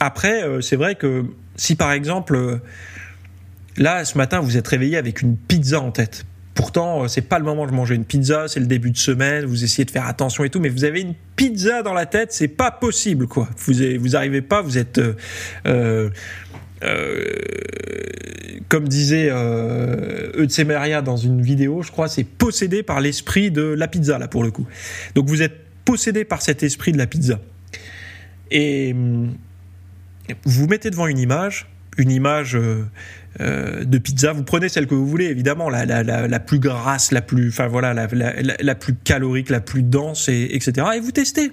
Après, 0.00 0.44
euh, 0.44 0.60
c'est 0.60 0.76
vrai 0.76 0.94
que 0.94 1.24
si 1.56 1.74
par 1.74 1.90
exemple 1.90 2.36
euh, 2.36 2.58
Là, 3.78 4.04
ce 4.04 4.18
matin, 4.18 4.40
vous 4.40 4.56
êtes 4.56 4.66
réveillé 4.66 4.96
avec 4.96 5.22
une 5.22 5.36
pizza 5.36 5.80
en 5.80 5.92
tête. 5.92 6.26
Pourtant, 6.54 7.04
euh, 7.04 7.08
c'est 7.08 7.22
pas 7.22 7.38
le 7.38 7.44
moment 7.44 7.66
de 7.66 7.72
manger 7.72 7.94
une 7.94 8.04
pizza, 8.04 8.48
c'est 8.48 8.58
le 8.58 8.66
début 8.66 8.90
de 8.90 8.96
semaine, 8.96 9.44
vous 9.44 9.62
essayez 9.62 9.84
de 9.84 9.90
faire 9.92 10.06
attention 10.06 10.42
et 10.42 10.50
tout, 10.50 10.58
mais 10.58 10.68
vous 10.68 10.84
avez 10.84 11.00
une 11.00 11.14
pizza 11.36 11.82
dans 11.82 11.94
la 11.94 12.04
tête, 12.04 12.32
c'est 12.32 12.48
pas 12.48 12.72
possible, 12.72 13.28
quoi. 13.28 13.48
Vous, 13.56 13.74
vous 14.00 14.16
arrivez 14.16 14.42
pas, 14.42 14.60
vous 14.60 14.76
êtes, 14.76 14.98
euh, 14.98 15.14
euh, 15.66 16.10
comme 18.68 18.88
disait 18.88 19.28
euh, 19.30 20.32
Eutsemeria 20.36 21.00
dans 21.00 21.16
une 21.16 21.42
vidéo, 21.42 21.82
je 21.82 21.90
crois, 21.90 22.08
c'est 22.08 22.24
possédé 22.24 22.82
par 22.82 23.00
l'esprit 23.00 23.50
de 23.50 23.62
la 23.62 23.88
pizza, 23.88 24.18
là, 24.18 24.28
pour 24.28 24.42
le 24.42 24.50
coup. 24.50 24.66
Donc 25.14 25.28
vous 25.28 25.42
êtes 25.42 25.56
possédé 25.84 26.24
par 26.24 26.42
cet 26.42 26.62
esprit 26.62 26.92
de 26.92 26.98
la 26.98 27.06
pizza. 27.06 27.40
Et 28.50 28.92
hum, 28.92 29.34
vous 30.44 30.62
vous 30.62 30.66
mettez 30.66 30.90
devant 30.90 31.06
une 31.06 31.18
image, 31.18 31.66
une 31.98 32.10
image 32.10 32.56
euh, 32.56 32.86
euh, 33.40 33.84
de 33.84 33.98
pizza. 33.98 34.32
Vous 34.32 34.44
prenez 34.44 34.68
celle 34.68 34.86
que 34.86 34.94
vous 34.94 35.06
voulez, 35.06 35.26
évidemment, 35.26 35.68
la, 35.68 36.40
plus 36.40 36.58
grasse, 36.58 37.12
la 37.12 37.20
plus, 37.20 37.48
enfin 37.48 37.68
la, 37.68 38.74
plus 38.74 38.94
calorique, 38.94 39.50
la 39.50 39.60
plus 39.60 39.82
dense, 39.82 40.28
et, 40.28 40.48
etc. 40.54 40.86
Et 40.96 41.00
vous 41.00 41.12
testez. 41.12 41.52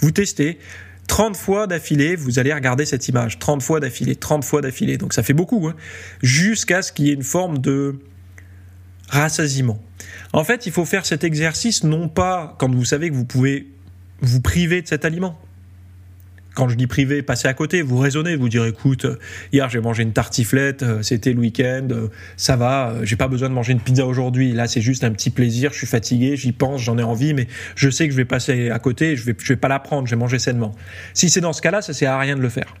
Vous 0.00 0.10
testez. 0.10 0.58
30 1.06 1.36
fois 1.36 1.66
d'affilée, 1.66 2.16
vous 2.16 2.38
allez 2.38 2.52
regarder 2.52 2.86
cette 2.86 3.08
image. 3.08 3.38
30 3.38 3.62
fois 3.62 3.78
d'affilée, 3.78 4.16
30 4.16 4.42
fois 4.42 4.62
d'affilée. 4.62 4.96
Donc 4.96 5.12
ça 5.12 5.22
fait 5.22 5.34
beaucoup, 5.34 5.68
hein, 5.68 5.74
jusqu'à 6.22 6.80
ce 6.80 6.92
qu'il 6.92 7.06
y 7.06 7.10
ait 7.10 7.14
une 7.14 7.22
forme 7.22 7.58
de 7.58 8.00
rassasiement. 9.10 9.82
En 10.32 10.44
fait, 10.44 10.66
il 10.66 10.72
faut 10.72 10.86
faire 10.86 11.04
cet 11.04 11.22
exercice 11.22 11.84
non 11.84 12.08
pas 12.08 12.56
quand 12.58 12.74
vous 12.74 12.86
savez 12.86 13.10
que 13.10 13.14
vous 13.14 13.26
pouvez 13.26 13.68
vous 14.22 14.40
priver 14.40 14.80
de 14.80 14.88
cet 14.88 15.04
aliment. 15.04 15.38
Quand 16.54 16.68
je 16.68 16.76
dis 16.76 16.86
privé, 16.86 17.22
passez 17.22 17.48
à 17.48 17.54
côté, 17.54 17.82
vous 17.82 17.98
raisonnez, 17.98 18.36
vous 18.36 18.48
dire 18.48 18.64
écoute, 18.64 19.06
hier 19.52 19.68
j'ai 19.68 19.80
mangé 19.80 20.02
une 20.02 20.12
tartiflette, 20.12 20.84
c'était 21.02 21.32
le 21.32 21.40
week-end, 21.40 21.88
ça 22.36 22.56
va, 22.56 22.94
j'ai 23.02 23.16
pas 23.16 23.28
besoin 23.28 23.48
de 23.48 23.54
manger 23.54 23.72
une 23.72 23.80
pizza 23.80 24.06
aujourd'hui. 24.06 24.52
Là, 24.52 24.66
c'est 24.66 24.80
juste 24.80 25.04
un 25.04 25.10
petit 25.10 25.30
plaisir, 25.30 25.72
je 25.72 25.78
suis 25.78 25.86
fatigué, 25.86 26.36
j'y 26.36 26.52
pense, 26.52 26.82
j'en 26.82 26.98
ai 26.98 27.02
envie, 27.02 27.34
mais 27.34 27.48
je 27.74 27.90
sais 27.90 28.06
que 28.06 28.12
je 28.12 28.16
vais 28.16 28.24
passer 28.24 28.70
à 28.70 28.78
côté, 28.78 29.16
je 29.16 29.24
vais, 29.24 29.34
je 29.38 29.52
vais 29.52 29.56
pas 29.56 29.68
la 29.68 29.78
prendre, 29.78 30.06
je 30.06 30.14
vais 30.14 30.20
manger 30.20 30.38
sainement. 30.38 30.74
Si 31.12 31.30
c'est 31.30 31.40
dans 31.40 31.52
ce 31.52 31.62
cas-là, 31.62 31.82
ça 31.82 31.92
sert 31.92 32.12
à 32.12 32.18
rien 32.18 32.36
de 32.36 32.42
le 32.42 32.48
faire. 32.48 32.74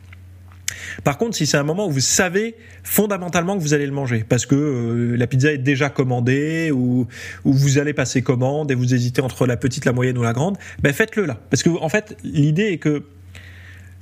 Par 1.02 1.18
contre, 1.18 1.36
si 1.36 1.46
c'est 1.46 1.56
un 1.56 1.64
moment 1.64 1.86
où 1.86 1.90
vous 1.90 2.00
savez 2.00 2.54
fondamentalement 2.82 3.56
que 3.56 3.62
vous 3.62 3.74
allez 3.74 3.86
le 3.86 3.92
manger, 3.92 4.24
parce 4.28 4.46
que 4.46 4.54
euh, 4.54 5.16
la 5.16 5.26
pizza 5.26 5.52
est 5.52 5.58
déjà 5.58 5.88
commandée, 5.88 6.70
ou, 6.70 7.06
vous 7.44 7.78
allez 7.78 7.94
passer 7.94 8.22
commande 8.22 8.70
et 8.70 8.74
vous 8.74 8.94
hésitez 8.94 9.22
entre 9.22 9.46
la 9.46 9.56
petite, 9.56 9.84
la 9.84 9.92
moyenne 9.92 10.18
ou 10.18 10.22
la 10.22 10.32
grande, 10.32 10.58
ben 10.82 10.92
faites-le 10.92 11.24
là. 11.24 11.40
Parce 11.50 11.62
que 11.62 11.70
en 11.70 11.88
fait, 11.88 12.16
l'idée 12.22 12.72
est 12.72 12.78
que 12.78 13.02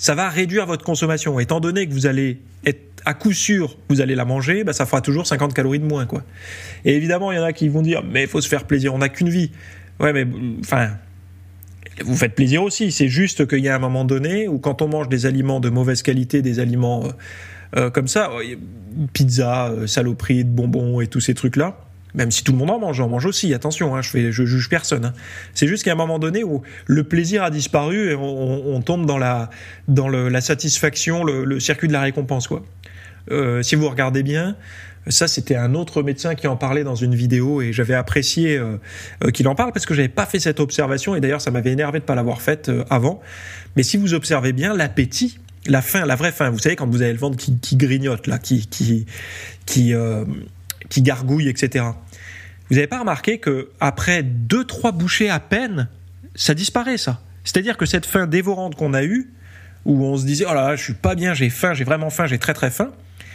ça 0.03 0.17
va 0.17 0.29
réduire 0.29 0.67
votre 0.67 0.85
consommation. 0.85 1.39
Étant 1.39 1.61
donné 1.61 1.87
que 1.87 1.93
vous 1.93 2.07
allez 2.07 2.41
être 2.67 3.01
à 3.05 3.15
coup 3.15 3.33
sûr, 3.33 3.79
vous 3.89 4.01
allez 4.01 4.17
la 4.17 4.25
manger, 4.25 4.65
ben 4.65 4.73
ça 4.73 4.85
fera 4.85 5.01
toujours 5.01 5.29
50 5.29 5.55
calories 5.55 5.79
de 5.79 5.85
moins, 5.85 6.07
quoi. 6.07 6.25
Et 6.85 6.97
évidemment, 6.97 7.31
il 7.31 7.37
y 7.37 7.39
en 7.39 7.45
a 7.45 7.53
qui 7.53 7.69
vont 7.69 7.83
dire, 7.83 8.03
mais 8.03 8.23
il 8.23 8.29
faut 8.29 8.41
se 8.41 8.49
faire 8.49 8.65
plaisir, 8.65 8.93
on 8.93 8.99
n'a 8.99 9.09
qu'une 9.09 9.29
vie. 9.29 9.53
Ouais, 10.01 10.13
mais 10.13 10.27
enfin, 10.59 10.89
vous 12.05 12.17
faites 12.17 12.35
plaisir 12.35 12.65
aussi. 12.65 12.91
C'est 12.91 13.07
juste 13.07 13.47
qu'il 13.47 13.61
y 13.61 13.69
a 13.69 13.77
un 13.77 13.79
moment 13.79 14.05
donné 14.05 14.49
où 14.49 14.59
quand 14.59 14.83
on 14.83 14.89
mange 14.89 15.09
des 15.09 15.25
aliments 15.25 15.61
de 15.61 15.71
mauvaise 15.71 16.03
qualité, 16.03 16.43
des 16.43 16.59
aliments 16.59 17.05
euh, 17.05 17.11
euh, 17.77 17.91
comme 17.91 18.09
ça, 18.09 18.33
euh, 18.33 18.57
pizza, 19.13 19.73
saloperie 19.87 20.45
de 20.45 20.51
bonbons 20.51 21.01
et 21.01 21.07
tous 21.07 21.21
ces 21.21 21.35
trucs-là, 21.35 21.79
même 22.15 22.31
si 22.31 22.45
tout 22.45 22.53
le 22.53 22.59
monde 22.59 22.71
en 22.71 22.79
mange, 22.79 22.97
j'en 22.97 23.09
mange 23.09 23.27
aussi, 23.27 23.53
attention, 23.55 23.95
hein, 23.97 24.03
je, 24.03 24.11
fais, 24.11 24.33
je 24.33 24.45
juge 24.45 24.69
personne. 24.69 25.07
Hein. 25.07 25.13
C'est 25.55 25.67
juste 25.67 25.85
qu'à 25.85 25.93
un 25.93 25.97
moment 25.97 26.19
donné 26.19 26.45
où 26.45 26.63
le 26.87 27.05
plaisir 27.05 27.43
a 27.43 27.51
disparu 27.51 28.11
et 28.11 28.15
on, 28.15 28.81
tombe 28.83 29.07
dans 29.07 29.19
la, 29.19 30.41
satisfaction, 30.41 31.25
le, 31.25 31.61
circuit 31.61 31.89
de 31.89 31.93
la 31.93 32.03
récompense. 32.03 32.49
Quoi. 32.49 32.63
si 33.63 33.75
vous 33.75 33.89
regardez 33.89 34.23
bien, 34.23 34.57
ça, 35.09 35.27
c'était 35.27 35.57
un 35.57 35.75
autre 35.75 36.03
médecin 36.03 36.35
qui 36.35 36.47
en 36.47 36.57
parlait 36.57 36.85
dans 36.85 36.95
une 36.95 37.15
vidéo 37.15 37.61
et 37.61 37.73
j'avais 37.73 37.95
apprécié 37.95 38.57
euh, 38.57 38.77
euh, 39.25 39.31
qu'il 39.31 39.49
en 39.49 39.55
parle 39.55 39.73
parce 39.73 39.85
que 39.85 39.95
j'avais 39.95 40.09
pas 40.09 40.27
fait 40.27 40.39
cette 40.39 40.61
observation 40.61 41.17
et 41.17 41.21
d'ailleurs 41.21 41.41
ça 41.41 41.51
m'avait 41.51 41.73
énervé 41.73 41.99
de 41.99 42.05
pas 42.05 42.15
l'avoir 42.15 42.41
faite 42.41 42.69
euh, 42.69 42.85
avant. 42.89 43.21
Mais 43.75 43.83
si 43.83 43.97
vous 43.97 44.15
observez 44.15 44.53
bien 44.53 44.75
l'appétit, 44.75 45.41
la 45.67 45.83
faim, 45.83 46.05
la 46.07 46.15
vraie 46.15 46.31
faim, 46.31 46.51
vous 46.51 46.59
savez 46.59 46.77
quand 46.77 46.89
vous 46.89 47.03
avez 47.03 47.13
le 47.13 47.19
ventre 47.19 47.37
qui, 47.37 47.59
qui 47.59 47.77
grignote 47.77 48.29
là, 48.29 48.39
qui 48.39 48.67
qui 48.69 49.07
qui 49.67 49.95
qui 50.93 51.01
gargouille, 51.03 51.49
etc. 51.49 51.87
Vous 52.69 52.75
n'avez 52.77 52.87
pas 52.87 53.01
remarqué 53.01 53.39
que 53.39 53.71
après 53.81 54.23
deux 54.23 54.65
trois 54.65 54.93
bouchées 54.93 55.31
à 55.31 55.41
peine, 55.41 55.89
ça 56.35 56.55
disparaît 56.55 56.99
ça. 56.99 57.21
C'est-à-dire 57.45 57.77
que 57.77 57.87
cette 57.87 58.07
faim 58.07 58.27
dévorante 58.27 58.75
qu'on 58.77 58.93
a 58.93 59.03
eue, 59.03 59.33
où 59.85 60.05
on 60.05 60.17
se 60.17 60.27
disait 60.27 60.45
oh 60.49 60.55
là, 60.55 60.77
je 60.77 60.83
suis 60.83 60.95
pas 60.95 61.15
bien, 61.15 61.35
j'ai 61.35 61.51
faim, 61.51 61.75
j'ai 61.75 61.85
vraiment 61.85 62.11
faim, 62.11 62.27
j'ai 62.27 62.39
très 62.39 62.55
très 62.55 62.71
faim 62.71 62.93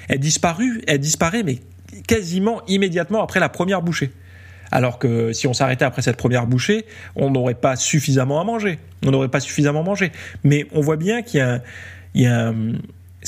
elle, 0.07 0.19
disparu, 0.19 0.81
elle 0.87 0.99
disparaît, 0.99 1.43
mais 1.43 1.59
quasiment 2.07 2.61
immédiatement 2.67 3.23
après 3.23 3.39
la 3.39 3.49
première 3.49 3.81
bouchée. 3.81 4.11
Alors 4.71 4.99
que 4.99 5.33
si 5.33 5.47
on 5.47 5.53
s'arrêtait 5.53 5.85
après 5.85 6.01
cette 6.01 6.17
première 6.17 6.45
bouchée, 6.45 6.85
on 7.15 7.31
n'aurait 7.31 7.55
pas 7.55 7.75
suffisamment 7.75 8.39
à 8.39 8.43
manger. 8.43 8.79
On 9.05 9.11
n'aurait 9.11 9.29
pas 9.29 9.39
suffisamment 9.39 9.83
mangé. 9.83 10.11
Mais 10.43 10.67
on 10.73 10.81
voit 10.81 10.97
bien 10.97 11.21
qu'il 11.21 11.39
y 11.39 11.41
a, 11.41 11.61
y 12.13 12.25
a 12.27 12.53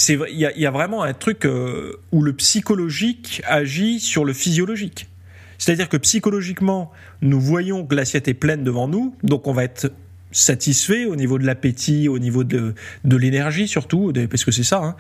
il 0.07 0.37
y, 0.37 0.65
a, 0.65 0.71
vraiment 0.71 1.03
un 1.03 1.13
truc 1.13 1.45
euh, 1.45 1.99
où 2.11 2.21
le 2.21 2.33
psychologique 2.33 3.41
agit 3.45 3.99
sur 3.99 4.23
le 4.23 4.33
physiologique. 4.33 5.09
C'est-à-dire 5.57 5.89
que 5.89 5.97
psychologiquement, 5.97 6.91
nous 7.21 7.39
voyons 7.39 7.85
que 7.85 7.95
l'assiette 7.95 8.27
est 8.27 8.33
pleine 8.33 8.63
devant 8.63 8.87
nous, 8.87 9.15
donc 9.23 9.47
on 9.47 9.51
va 9.51 9.65
être 9.65 9.91
satisfait 10.31 11.05
au 11.05 11.15
niveau 11.15 11.37
de 11.37 11.45
l'appétit, 11.45 12.07
au 12.07 12.19
niveau 12.19 12.43
de, 12.43 12.75
de 13.03 13.17
l'énergie 13.17 13.67
surtout, 13.67 14.13
parce 14.29 14.45
que 14.45 14.51
c'est 14.51 14.63
ça. 14.63 14.81
Hein 14.83 14.95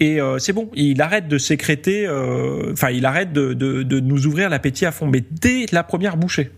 et 0.00 0.20
euh, 0.20 0.38
c'est 0.38 0.52
bon, 0.52 0.70
il 0.74 1.02
arrête 1.02 1.26
de 1.26 1.38
sécréter, 1.38 2.06
euh, 2.06 2.72
enfin 2.72 2.90
il 2.90 3.04
arrête 3.04 3.32
de, 3.32 3.52
de, 3.52 3.82
de 3.82 4.00
nous 4.00 4.26
ouvrir 4.26 4.48
l'appétit 4.48 4.86
à 4.86 4.92
fond, 4.92 5.08
mais 5.08 5.24
dès 5.32 5.66
la 5.72 5.82
première 5.82 6.16
bouchée. 6.16 6.52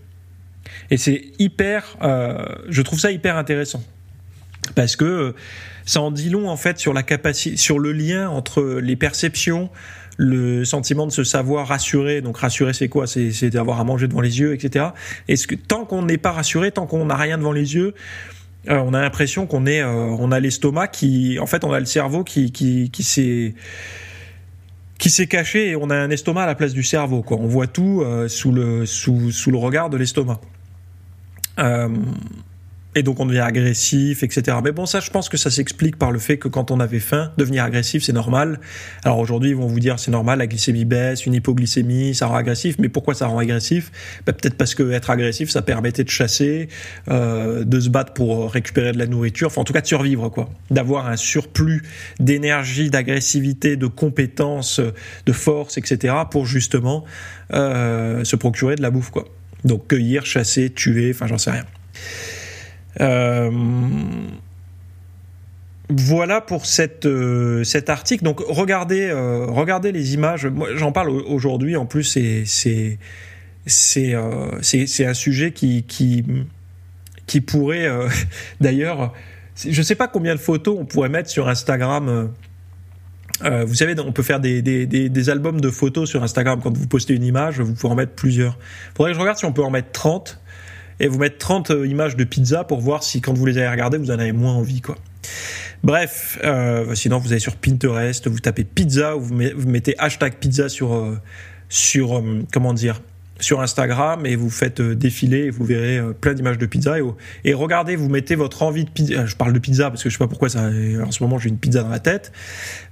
Et 0.90 0.98
c'est 0.98 1.22
hyper, 1.38 1.96
je 2.68 2.82
trouve 2.82 2.98
ça 2.98 3.10
hyper 3.10 3.36
intéressant 3.36 3.82
parce 4.74 4.96
que 4.96 5.34
ça 5.86 6.00
en 6.00 6.10
dit 6.10 6.30
long 6.30 6.48
en 6.48 6.56
fait 6.56 6.78
sur 6.78 6.92
la 6.92 7.02
capacité, 7.02 7.56
sur 7.56 7.78
le 7.78 7.92
lien 7.92 8.28
entre 8.28 8.62
les 8.80 8.96
perceptions, 8.96 9.70
le 10.16 10.64
sentiment 10.66 11.06
de 11.06 11.12
se 11.12 11.24
savoir 11.24 11.68
rassuré. 11.68 12.20
Donc 12.20 12.38
rassuré, 12.38 12.72
c'est 12.74 12.88
quoi? 12.88 13.06
C'est 13.06 13.50
d'avoir 13.50 13.80
à 13.80 13.84
manger 13.84 14.06
devant 14.06 14.20
les 14.20 14.38
yeux, 14.38 14.52
etc. 14.52 14.86
Que 15.28 15.54
tant 15.54 15.84
qu'on 15.84 16.02
n'est 16.02 16.18
pas 16.18 16.32
rassuré, 16.32 16.70
tant 16.72 16.86
qu'on 16.86 17.06
n'a 17.06 17.16
rien 17.16 17.38
devant 17.38 17.52
les 17.52 17.74
yeux, 17.74 17.94
euh, 18.68 18.76
on 18.84 18.92
a 18.92 19.00
l'impression 19.00 19.46
qu'on 19.46 19.66
est, 19.66 19.80
euh, 19.80 19.88
on 19.88 20.30
a 20.32 20.38
l'estomac 20.38 20.88
qui, 20.88 21.38
en 21.38 21.46
fait, 21.46 21.64
on 21.64 21.72
a 21.72 21.80
le 21.80 21.86
cerveau 21.86 22.24
qui, 22.24 22.52
qui, 22.52 22.90
qui 22.90 23.02
s'est 23.02 23.54
qui 24.98 25.08
s'est 25.08 25.26
caché 25.26 25.70
et 25.70 25.76
on 25.76 25.88
a 25.88 25.96
un 25.96 26.10
estomac 26.10 26.42
à 26.42 26.46
la 26.46 26.54
place 26.54 26.74
du 26.74 26.82
cerveau. 26.82 27.22
Quoi. 27.22 27.38
On 27.38 27.46
voit 27.46 27.66
tout 27.66 28.02
euh, 28.02 28.28
sous, 28.28 28.52
le, 28.52 28.84
sous, 28.84 29.30
sous 29.30 29.50
le 29.50 29.56
regard 29.56 29.88
de 29.88 29.96
l'estomac. 29.96 30.38
Et 32.96 33.04
donc 33.04 33.20
on 33.20 33.26
devient 33.26 33.38
agressif, 33.38 34.24
etc. 34.24 34.56
Mais 34.64 34.72
bon, 34.72 34.84
ça, 34.84 34.98
je 34.98 35.10
pense 35.10 35.28
que 35.28 35.36
ça 35.36 35.48
s'explique 35.48 35.96
par 35.96 36.10
le 36.10 36.18
fait 36.18 36.38
que 36.38 36.48
quand 36.48 36.72
on 36.72 36.80
avait 36.80 36.98
faim, 36.98 37.30
devenir 37.36 37.62
agressif, 37.62 38.02
c'est 38.02 38.12
normal. 38.12 38.58
Alors 39.04 39.18
aujourd'hui, 39.18 39.50
ils 39.50 39.56
vont 39.56 39.68
vous 39.68 39.78
dire 39.78 40.00
c'est 40.00 40.10
normal, 40.10 40.40
la 40.40 40.48
glycémie 40.48 40.84
baisse, 40.84 41.24
une 41.24 41.34
hypoglycémie, 41.34 42.16
ça 42.16 42.26
rend 42.26 42.34
agressif. 42.34 42.76
Mais 42.80 42.88
pourquoi 42.88 43.14
ça 43.14 43.28
rend 43.28 43.38
agressif? 43.38 43.92
Bah, 44.26 44.32
Peut-être 44.32 44.56
parce 44.56 44.74
que 44.74 44.90
être 44.90 45.10
agressif, 45.10 45.50
ça 45.50 45.62
permettait 45.62 46.02
de 46.02 46.08
chasser, 46.08 46.68
euh, 47.08 47.64
de 47.64 47.78
se 47.78 47.88
battre 47.88 48.12
pour 48.12 48.50
récupérer 48.50 48.90
de 48.90 48.98
la 48.98 49.06
nourriture, 49.06 49.46
enfin 49.46 49.60
en 49.60 49.64
tout 49.64 49.72
cas 49.72 49.82
de 49.82 49.86
survivre, 49.86 50.28
quoi. 50.28 50.50
D'avoir 50.70 51.06
un 51.06 51.16
surplus 51.16 51.82
d'énergie, 52.18 52.90
d'agressivité, 52.90 53.76
de 53.76 53.86
compétences, 53.86 54.80
de 55.26 55.32
force, 55.32 55.78
etc. 55.78 56.14
pour 56.28 56.44
justement 56.44 57.04
euh, 57.52 58.24
se 58.24 58.34
procurer 58.34 58.74
de 58.74 58.82
la 58.82 58.90
bouffe, 58.90 59.10
quoi. 59.10 59.26
Donc 59.64 59.86
cueillir, 59.88 60.26
chasser, 60.26 60.70
tuer, 60.70 61.12
enfin 61.14 61.28
j'en 61.28 61.38
sais 61.38 61.52
rien. 61.52 61.64
Euh, 63.00 63.50
voilà 65.88 66.40
pour 66.40 66.62
euh, 67.04 67.64
cet 67.64 67.90
article. 67.90 68.24
Donc 68.24 68.40
regardez, 68.46 69.08
euh, 69.08 69.46
regardez 69.46 69.92
les 69.92 70.14
images. 70.14 70.48
J'en 70.76 70.92
parle 70.92 71.10
aujourd'hui. 71.10 71.76
En 71.76 71.86
plus, 71.86 72.04
c'est 72.04 72.98
c'est 73.66 74.14
un 74.14 75.14
sujet 75.14 75.52
qui 75.52 75.84
qui 77.26 77.40
pourrait 77.40 77.88
d'ailleurs. 78.60 79.12
Je 79.56 79.82
sais 79.82 79.94
pas 79.94 80.08
combien 80.08 80.34
de 80.34 80.40
photos 80.40 80.76
on 80.78 80.86
pourrait 80.86 81.10
mettre 81.10 81.28
sur 81.28 81.48
Instagram. 81.48 82.30
vous 83.42 83.74
savez, 83.74 83.94
on 84.00 84.12
peut 84.12 84.22
faire 84.22 84.40
des, 84.40 84.62
des, 84.62 84.86
des, 84.86 85.30
albums 85.30 85.60
de 85.60 85.70
photos 85.70 86.08
sur 86.08 86.22
Instagram. 86.22 86.60
Quand 86.62 86.74
vous 86.74 86.86
postez 86.86 87.14
une 87.14 87.24
image, 87.24 87.60
vous 87.60 87.74
pouvez 87.74 87.92
en 87.92 87.96
mettre 87.96 88.12
plusieurs. 88.12 88.58
Faudrait 88.96 89.10
que 89.10 89.16
je 89.16 89.20
regarde 89.20 89.36
si 89.36 89.44
on 89.44 89.52
peut 89.52 89.64
en 89.64 89.70
mettre 89.70 89.92
30 89.92 90.40
et 91.00 91.08
vous 91.08 91.18
mettre 91.18 91.38
30 91.38 91.70
euh, 91.70 91.86
images 91.86 92.14
de 92.14 92.24
pizza 92.24 92.62
pour 92.62 92.80
voir 92.80 93.02
si 93.02 93.20
quand 93.20 93.32
vous 93.32 93.46
les 93.46 93.58
avez 93.58 93.68
regardées, 93.68 93.98
vous 93.98 94.10
en 94.10 94.18
avez 94.18 94.32
moins 94.32 94.52
envie, 94.52 94.82
quoi. 94.82 94.96
Bref, 95.82 96.38
euh, 96.44 96.94
sinon 96.94 97.18
vous 97.18 97.32
allez 97.32 97.40
sur 97.40 97.56
Pinterest, 97.56 98.28
vous 98.28 98.38
tapez 98.38 98.64
pizza, 98.64 99.16
ou 99.16 99.20
vous, 99.20 99.34
mettez 99.34 99.94
hashtag 99.98 100.34
pizza 100.34 100.68
sur 100.68 100.92
euh, 100.92 101.18
sur 101.70 102.22
comment 102.52 102.74
dire 102.74 103.00
sur 103.38 103.62
Instagram 103.62 104.26
et 104.26 104.36
vous 104.36 104.50
faites 104.50 104.82
défiler 104.82 105.44
et 105.44 105.50
vous 105.50 105.64
verrez 105.64 106.02
plein 106.20 106.34
d'images 106.34 106.58
de 106.58 106.66
pizza 106.66 106.98
et, 106.98 107.02
et, 107.44 107.54
regardez, 107.54 107.96
vous 107.96 108.10
mettez 108.10 108.34
votre 108.34 108.62
envie 108.62 108.84
de 108.84 108.90
pizza. 108.90 109.24
Je 109.24 109.36
parle 109.36 109.54
de 109.54 109.58
pizza 109.58 109.88
parce 109.88 110.02
que 110.02 110.10
je 110.10 110.14
sais 110.14 110.18
pas 110.18 110.28
pourquoi 110.28 110.50
ça. 110.50 110.68
En 111.02 111.10
ce 111.10 111.22
moment, 111.22 111.38
j'ai 111.38 111.48
une 111.48 111.56
pizza 111.56 111.82
dans 111.82 111.88
la 111.88 112.00
tête, 112.00 112.32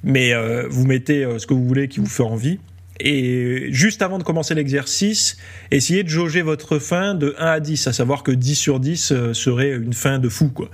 mais 0.02 0.32
vous 0.70 0.86
mettez 0.86 1.28
ce 1.36 1.46
que 1.46 1.52
vous 1.52 1.66
voulez 1.66 1.88
qui 1.88 2.00
vous 2.00 2.06
fait 2.06 2.22
envie 2.22 2.58
et 3.00 3.68
juste 3.70 4.02
avant 4.02 4.18
de 4.18 4.24
commencer 4.24 4.54
l'exercice, 4.54 5.36
essayez 5.70 6.02
de 6.02 6.08
jauger 6.08 6.42
votre 6.42 6.78
faim 6.78 7.14
de 7.14 7.34
1 7.38 7.46
à 7.46 7.60
10, 7.60 7.86
à 7.86 7.92
savoir 7.92 8.22
que 8.22 8.32
10 8.32 8.54
sur 8.56 8.80
10 8.80 9.12
euh, 9.12 9.34
serait 9.34 9.70
une 9.70 9.92
faim 9.92 10.18
de 10.18 10.28
fou. 10.28 10.48
Quoi. 10.48 10.68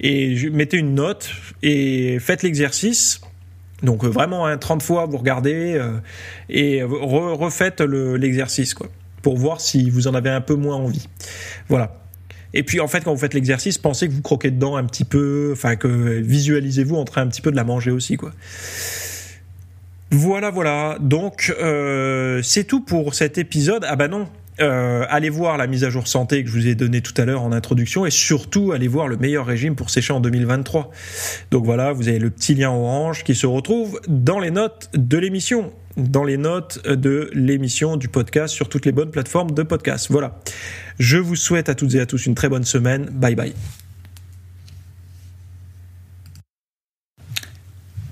Et 0.00 0.50
mettez 0.50 0.78
une 0.78 0.94
note 0.94 1.30
et 1.62 2.18
faites 2.20 2.42
l'exercice. 2.42 3.20
Donc 3.82 4.04
euh, 4.04 4.08
vraiment, 4.08 4.46
hein, 4.46 4.56
30 4.56 4.82
fois, 4.82 5.06
vous 5.06 5.18
regardez 5.18 5.74
euh, 5.74 5.98
et 6.48 6.82
refaites 6.82 7.80
l'exercice 7.80 8.72
quoi, 8.72 8.88
pour 9.22 9.36
voir 9.36 9.60
si 9.60 9.90
vous 9.90 10.08
en 10.08 10.14
avez 10.14 10.30
un 10.30 10.40
peu 10.40 10.54
moins 10.54 10.76
envie. 10.76 11.06
Voilà. 11.68 12.00
Et 12.54 12.62
puis 12.62 12.80
en 12.80 12.88
fait, 12.88 13.04
quand 13.04 13.12
vous 13.12 13.20
faites 13.20 13.34
l'exercice, 13.34 13.76
pensez 13.76 14.08
que 14.08 14.14
vous 14.14 14.22
croquez 14.22 14.50
dedans 14.50 14.76
un 14.76 14.84
petit 14.84 15.04
peu, 15.04 15.50
enfin 15.52 15.76
que 15.76 15.86
visualisez-vous 15.86 16.96
en 16.96 17.04
train 17.04 17.22
un 17.22 17.26
petit 17.26 17.42
peu 17.42 17.50
de 17.50 17.56
la 17.56 17.64
manger 17.64 17.90
aussi, 17.90 18.16
quoi. 18.16 18.32
Voilà, 20.10 20.50
voilà. 20.50 20.96
Donc, 21.00 21.54
euh, 21.60 22.40
c'est 22.42 22.64
tout 22.64 22.80
pour 22.80 23.14
cet 23.14 23.36
épisode. 23.36 23.84
Ah 23.86 23.96
bah 23.96 24.08
non, 24.08 24.26
euh, 24.60 25.04
allez 25.08 25.28
voir 25.28 25.56
la 25.56 25.66
mise 25.66 25.84
à 25.84 25.90
jour 25.90 26.08
santé 26.08 26.42
que 26.42 26.50
je 26.50 26.54
vous 26.54 26.66
ai 26.66 26.74
donnée 26.74 27.00
tout 27.00 27.14
à 27.20 27.24
l'heure 27.24 27.42
en 27.42 27.52
introduction 27.52 28.06
et 28.06 28.10
surtout 28.10 28.72
allez 28.72 28.88
voir 28.88 29.06
le 29.06 29.16
meilleur 29.16 29.46
régime 29.46 29.76
pour 29.76 29.90
sécher 29.90 30.12
en 30.12 30.20
2023. 30.20 30.90
Donc 31.50 31.64
voilà, 31.64 31.92
vous 31.92 32.08
avez 32.08 32.18
le 32.18 32.30
petit 32.30 32.54
lien 32.54 32.70
orange 32.70 33.22
qui 33.22 33.34
se 33.34 33.46
retrouve 33.46 34.00
dans 34.08 34.40
les 34.40 34.50
notes 34.50 34.90
de 34.94 35.18
l'émission, 35.18 35.72
dans 35.96 36.24
les 36.24 36.38
notes 36.38 36.86
de 36.88 37.30
l'émission 37.34 37.96
du 37.96 38.08
podcast 38.08 38.54
sur 38.54 38.68
toutes 38.68 38.86
les 38.86 38.92
bonnes 38.92 39.10
plateformes 39.10 39.52
de 39.52 39.62
podcast. 39.62 40.08
Voilà. 40.10 40.40
Je 40.98 41.18
vous 41.18 41.36
souhaite 41.36 41.68
à 41.68 41.74
toutes 41.74 41.94
et 41.94 42.00
à 42.00 42.06
tous 42.06 42.26
une 42.26 42.34
très 42.34 42.48
bonne 42.48 42.64
semaine. 42.64 43.10
Bye 43.12 43.34
bye. 43.34 43.52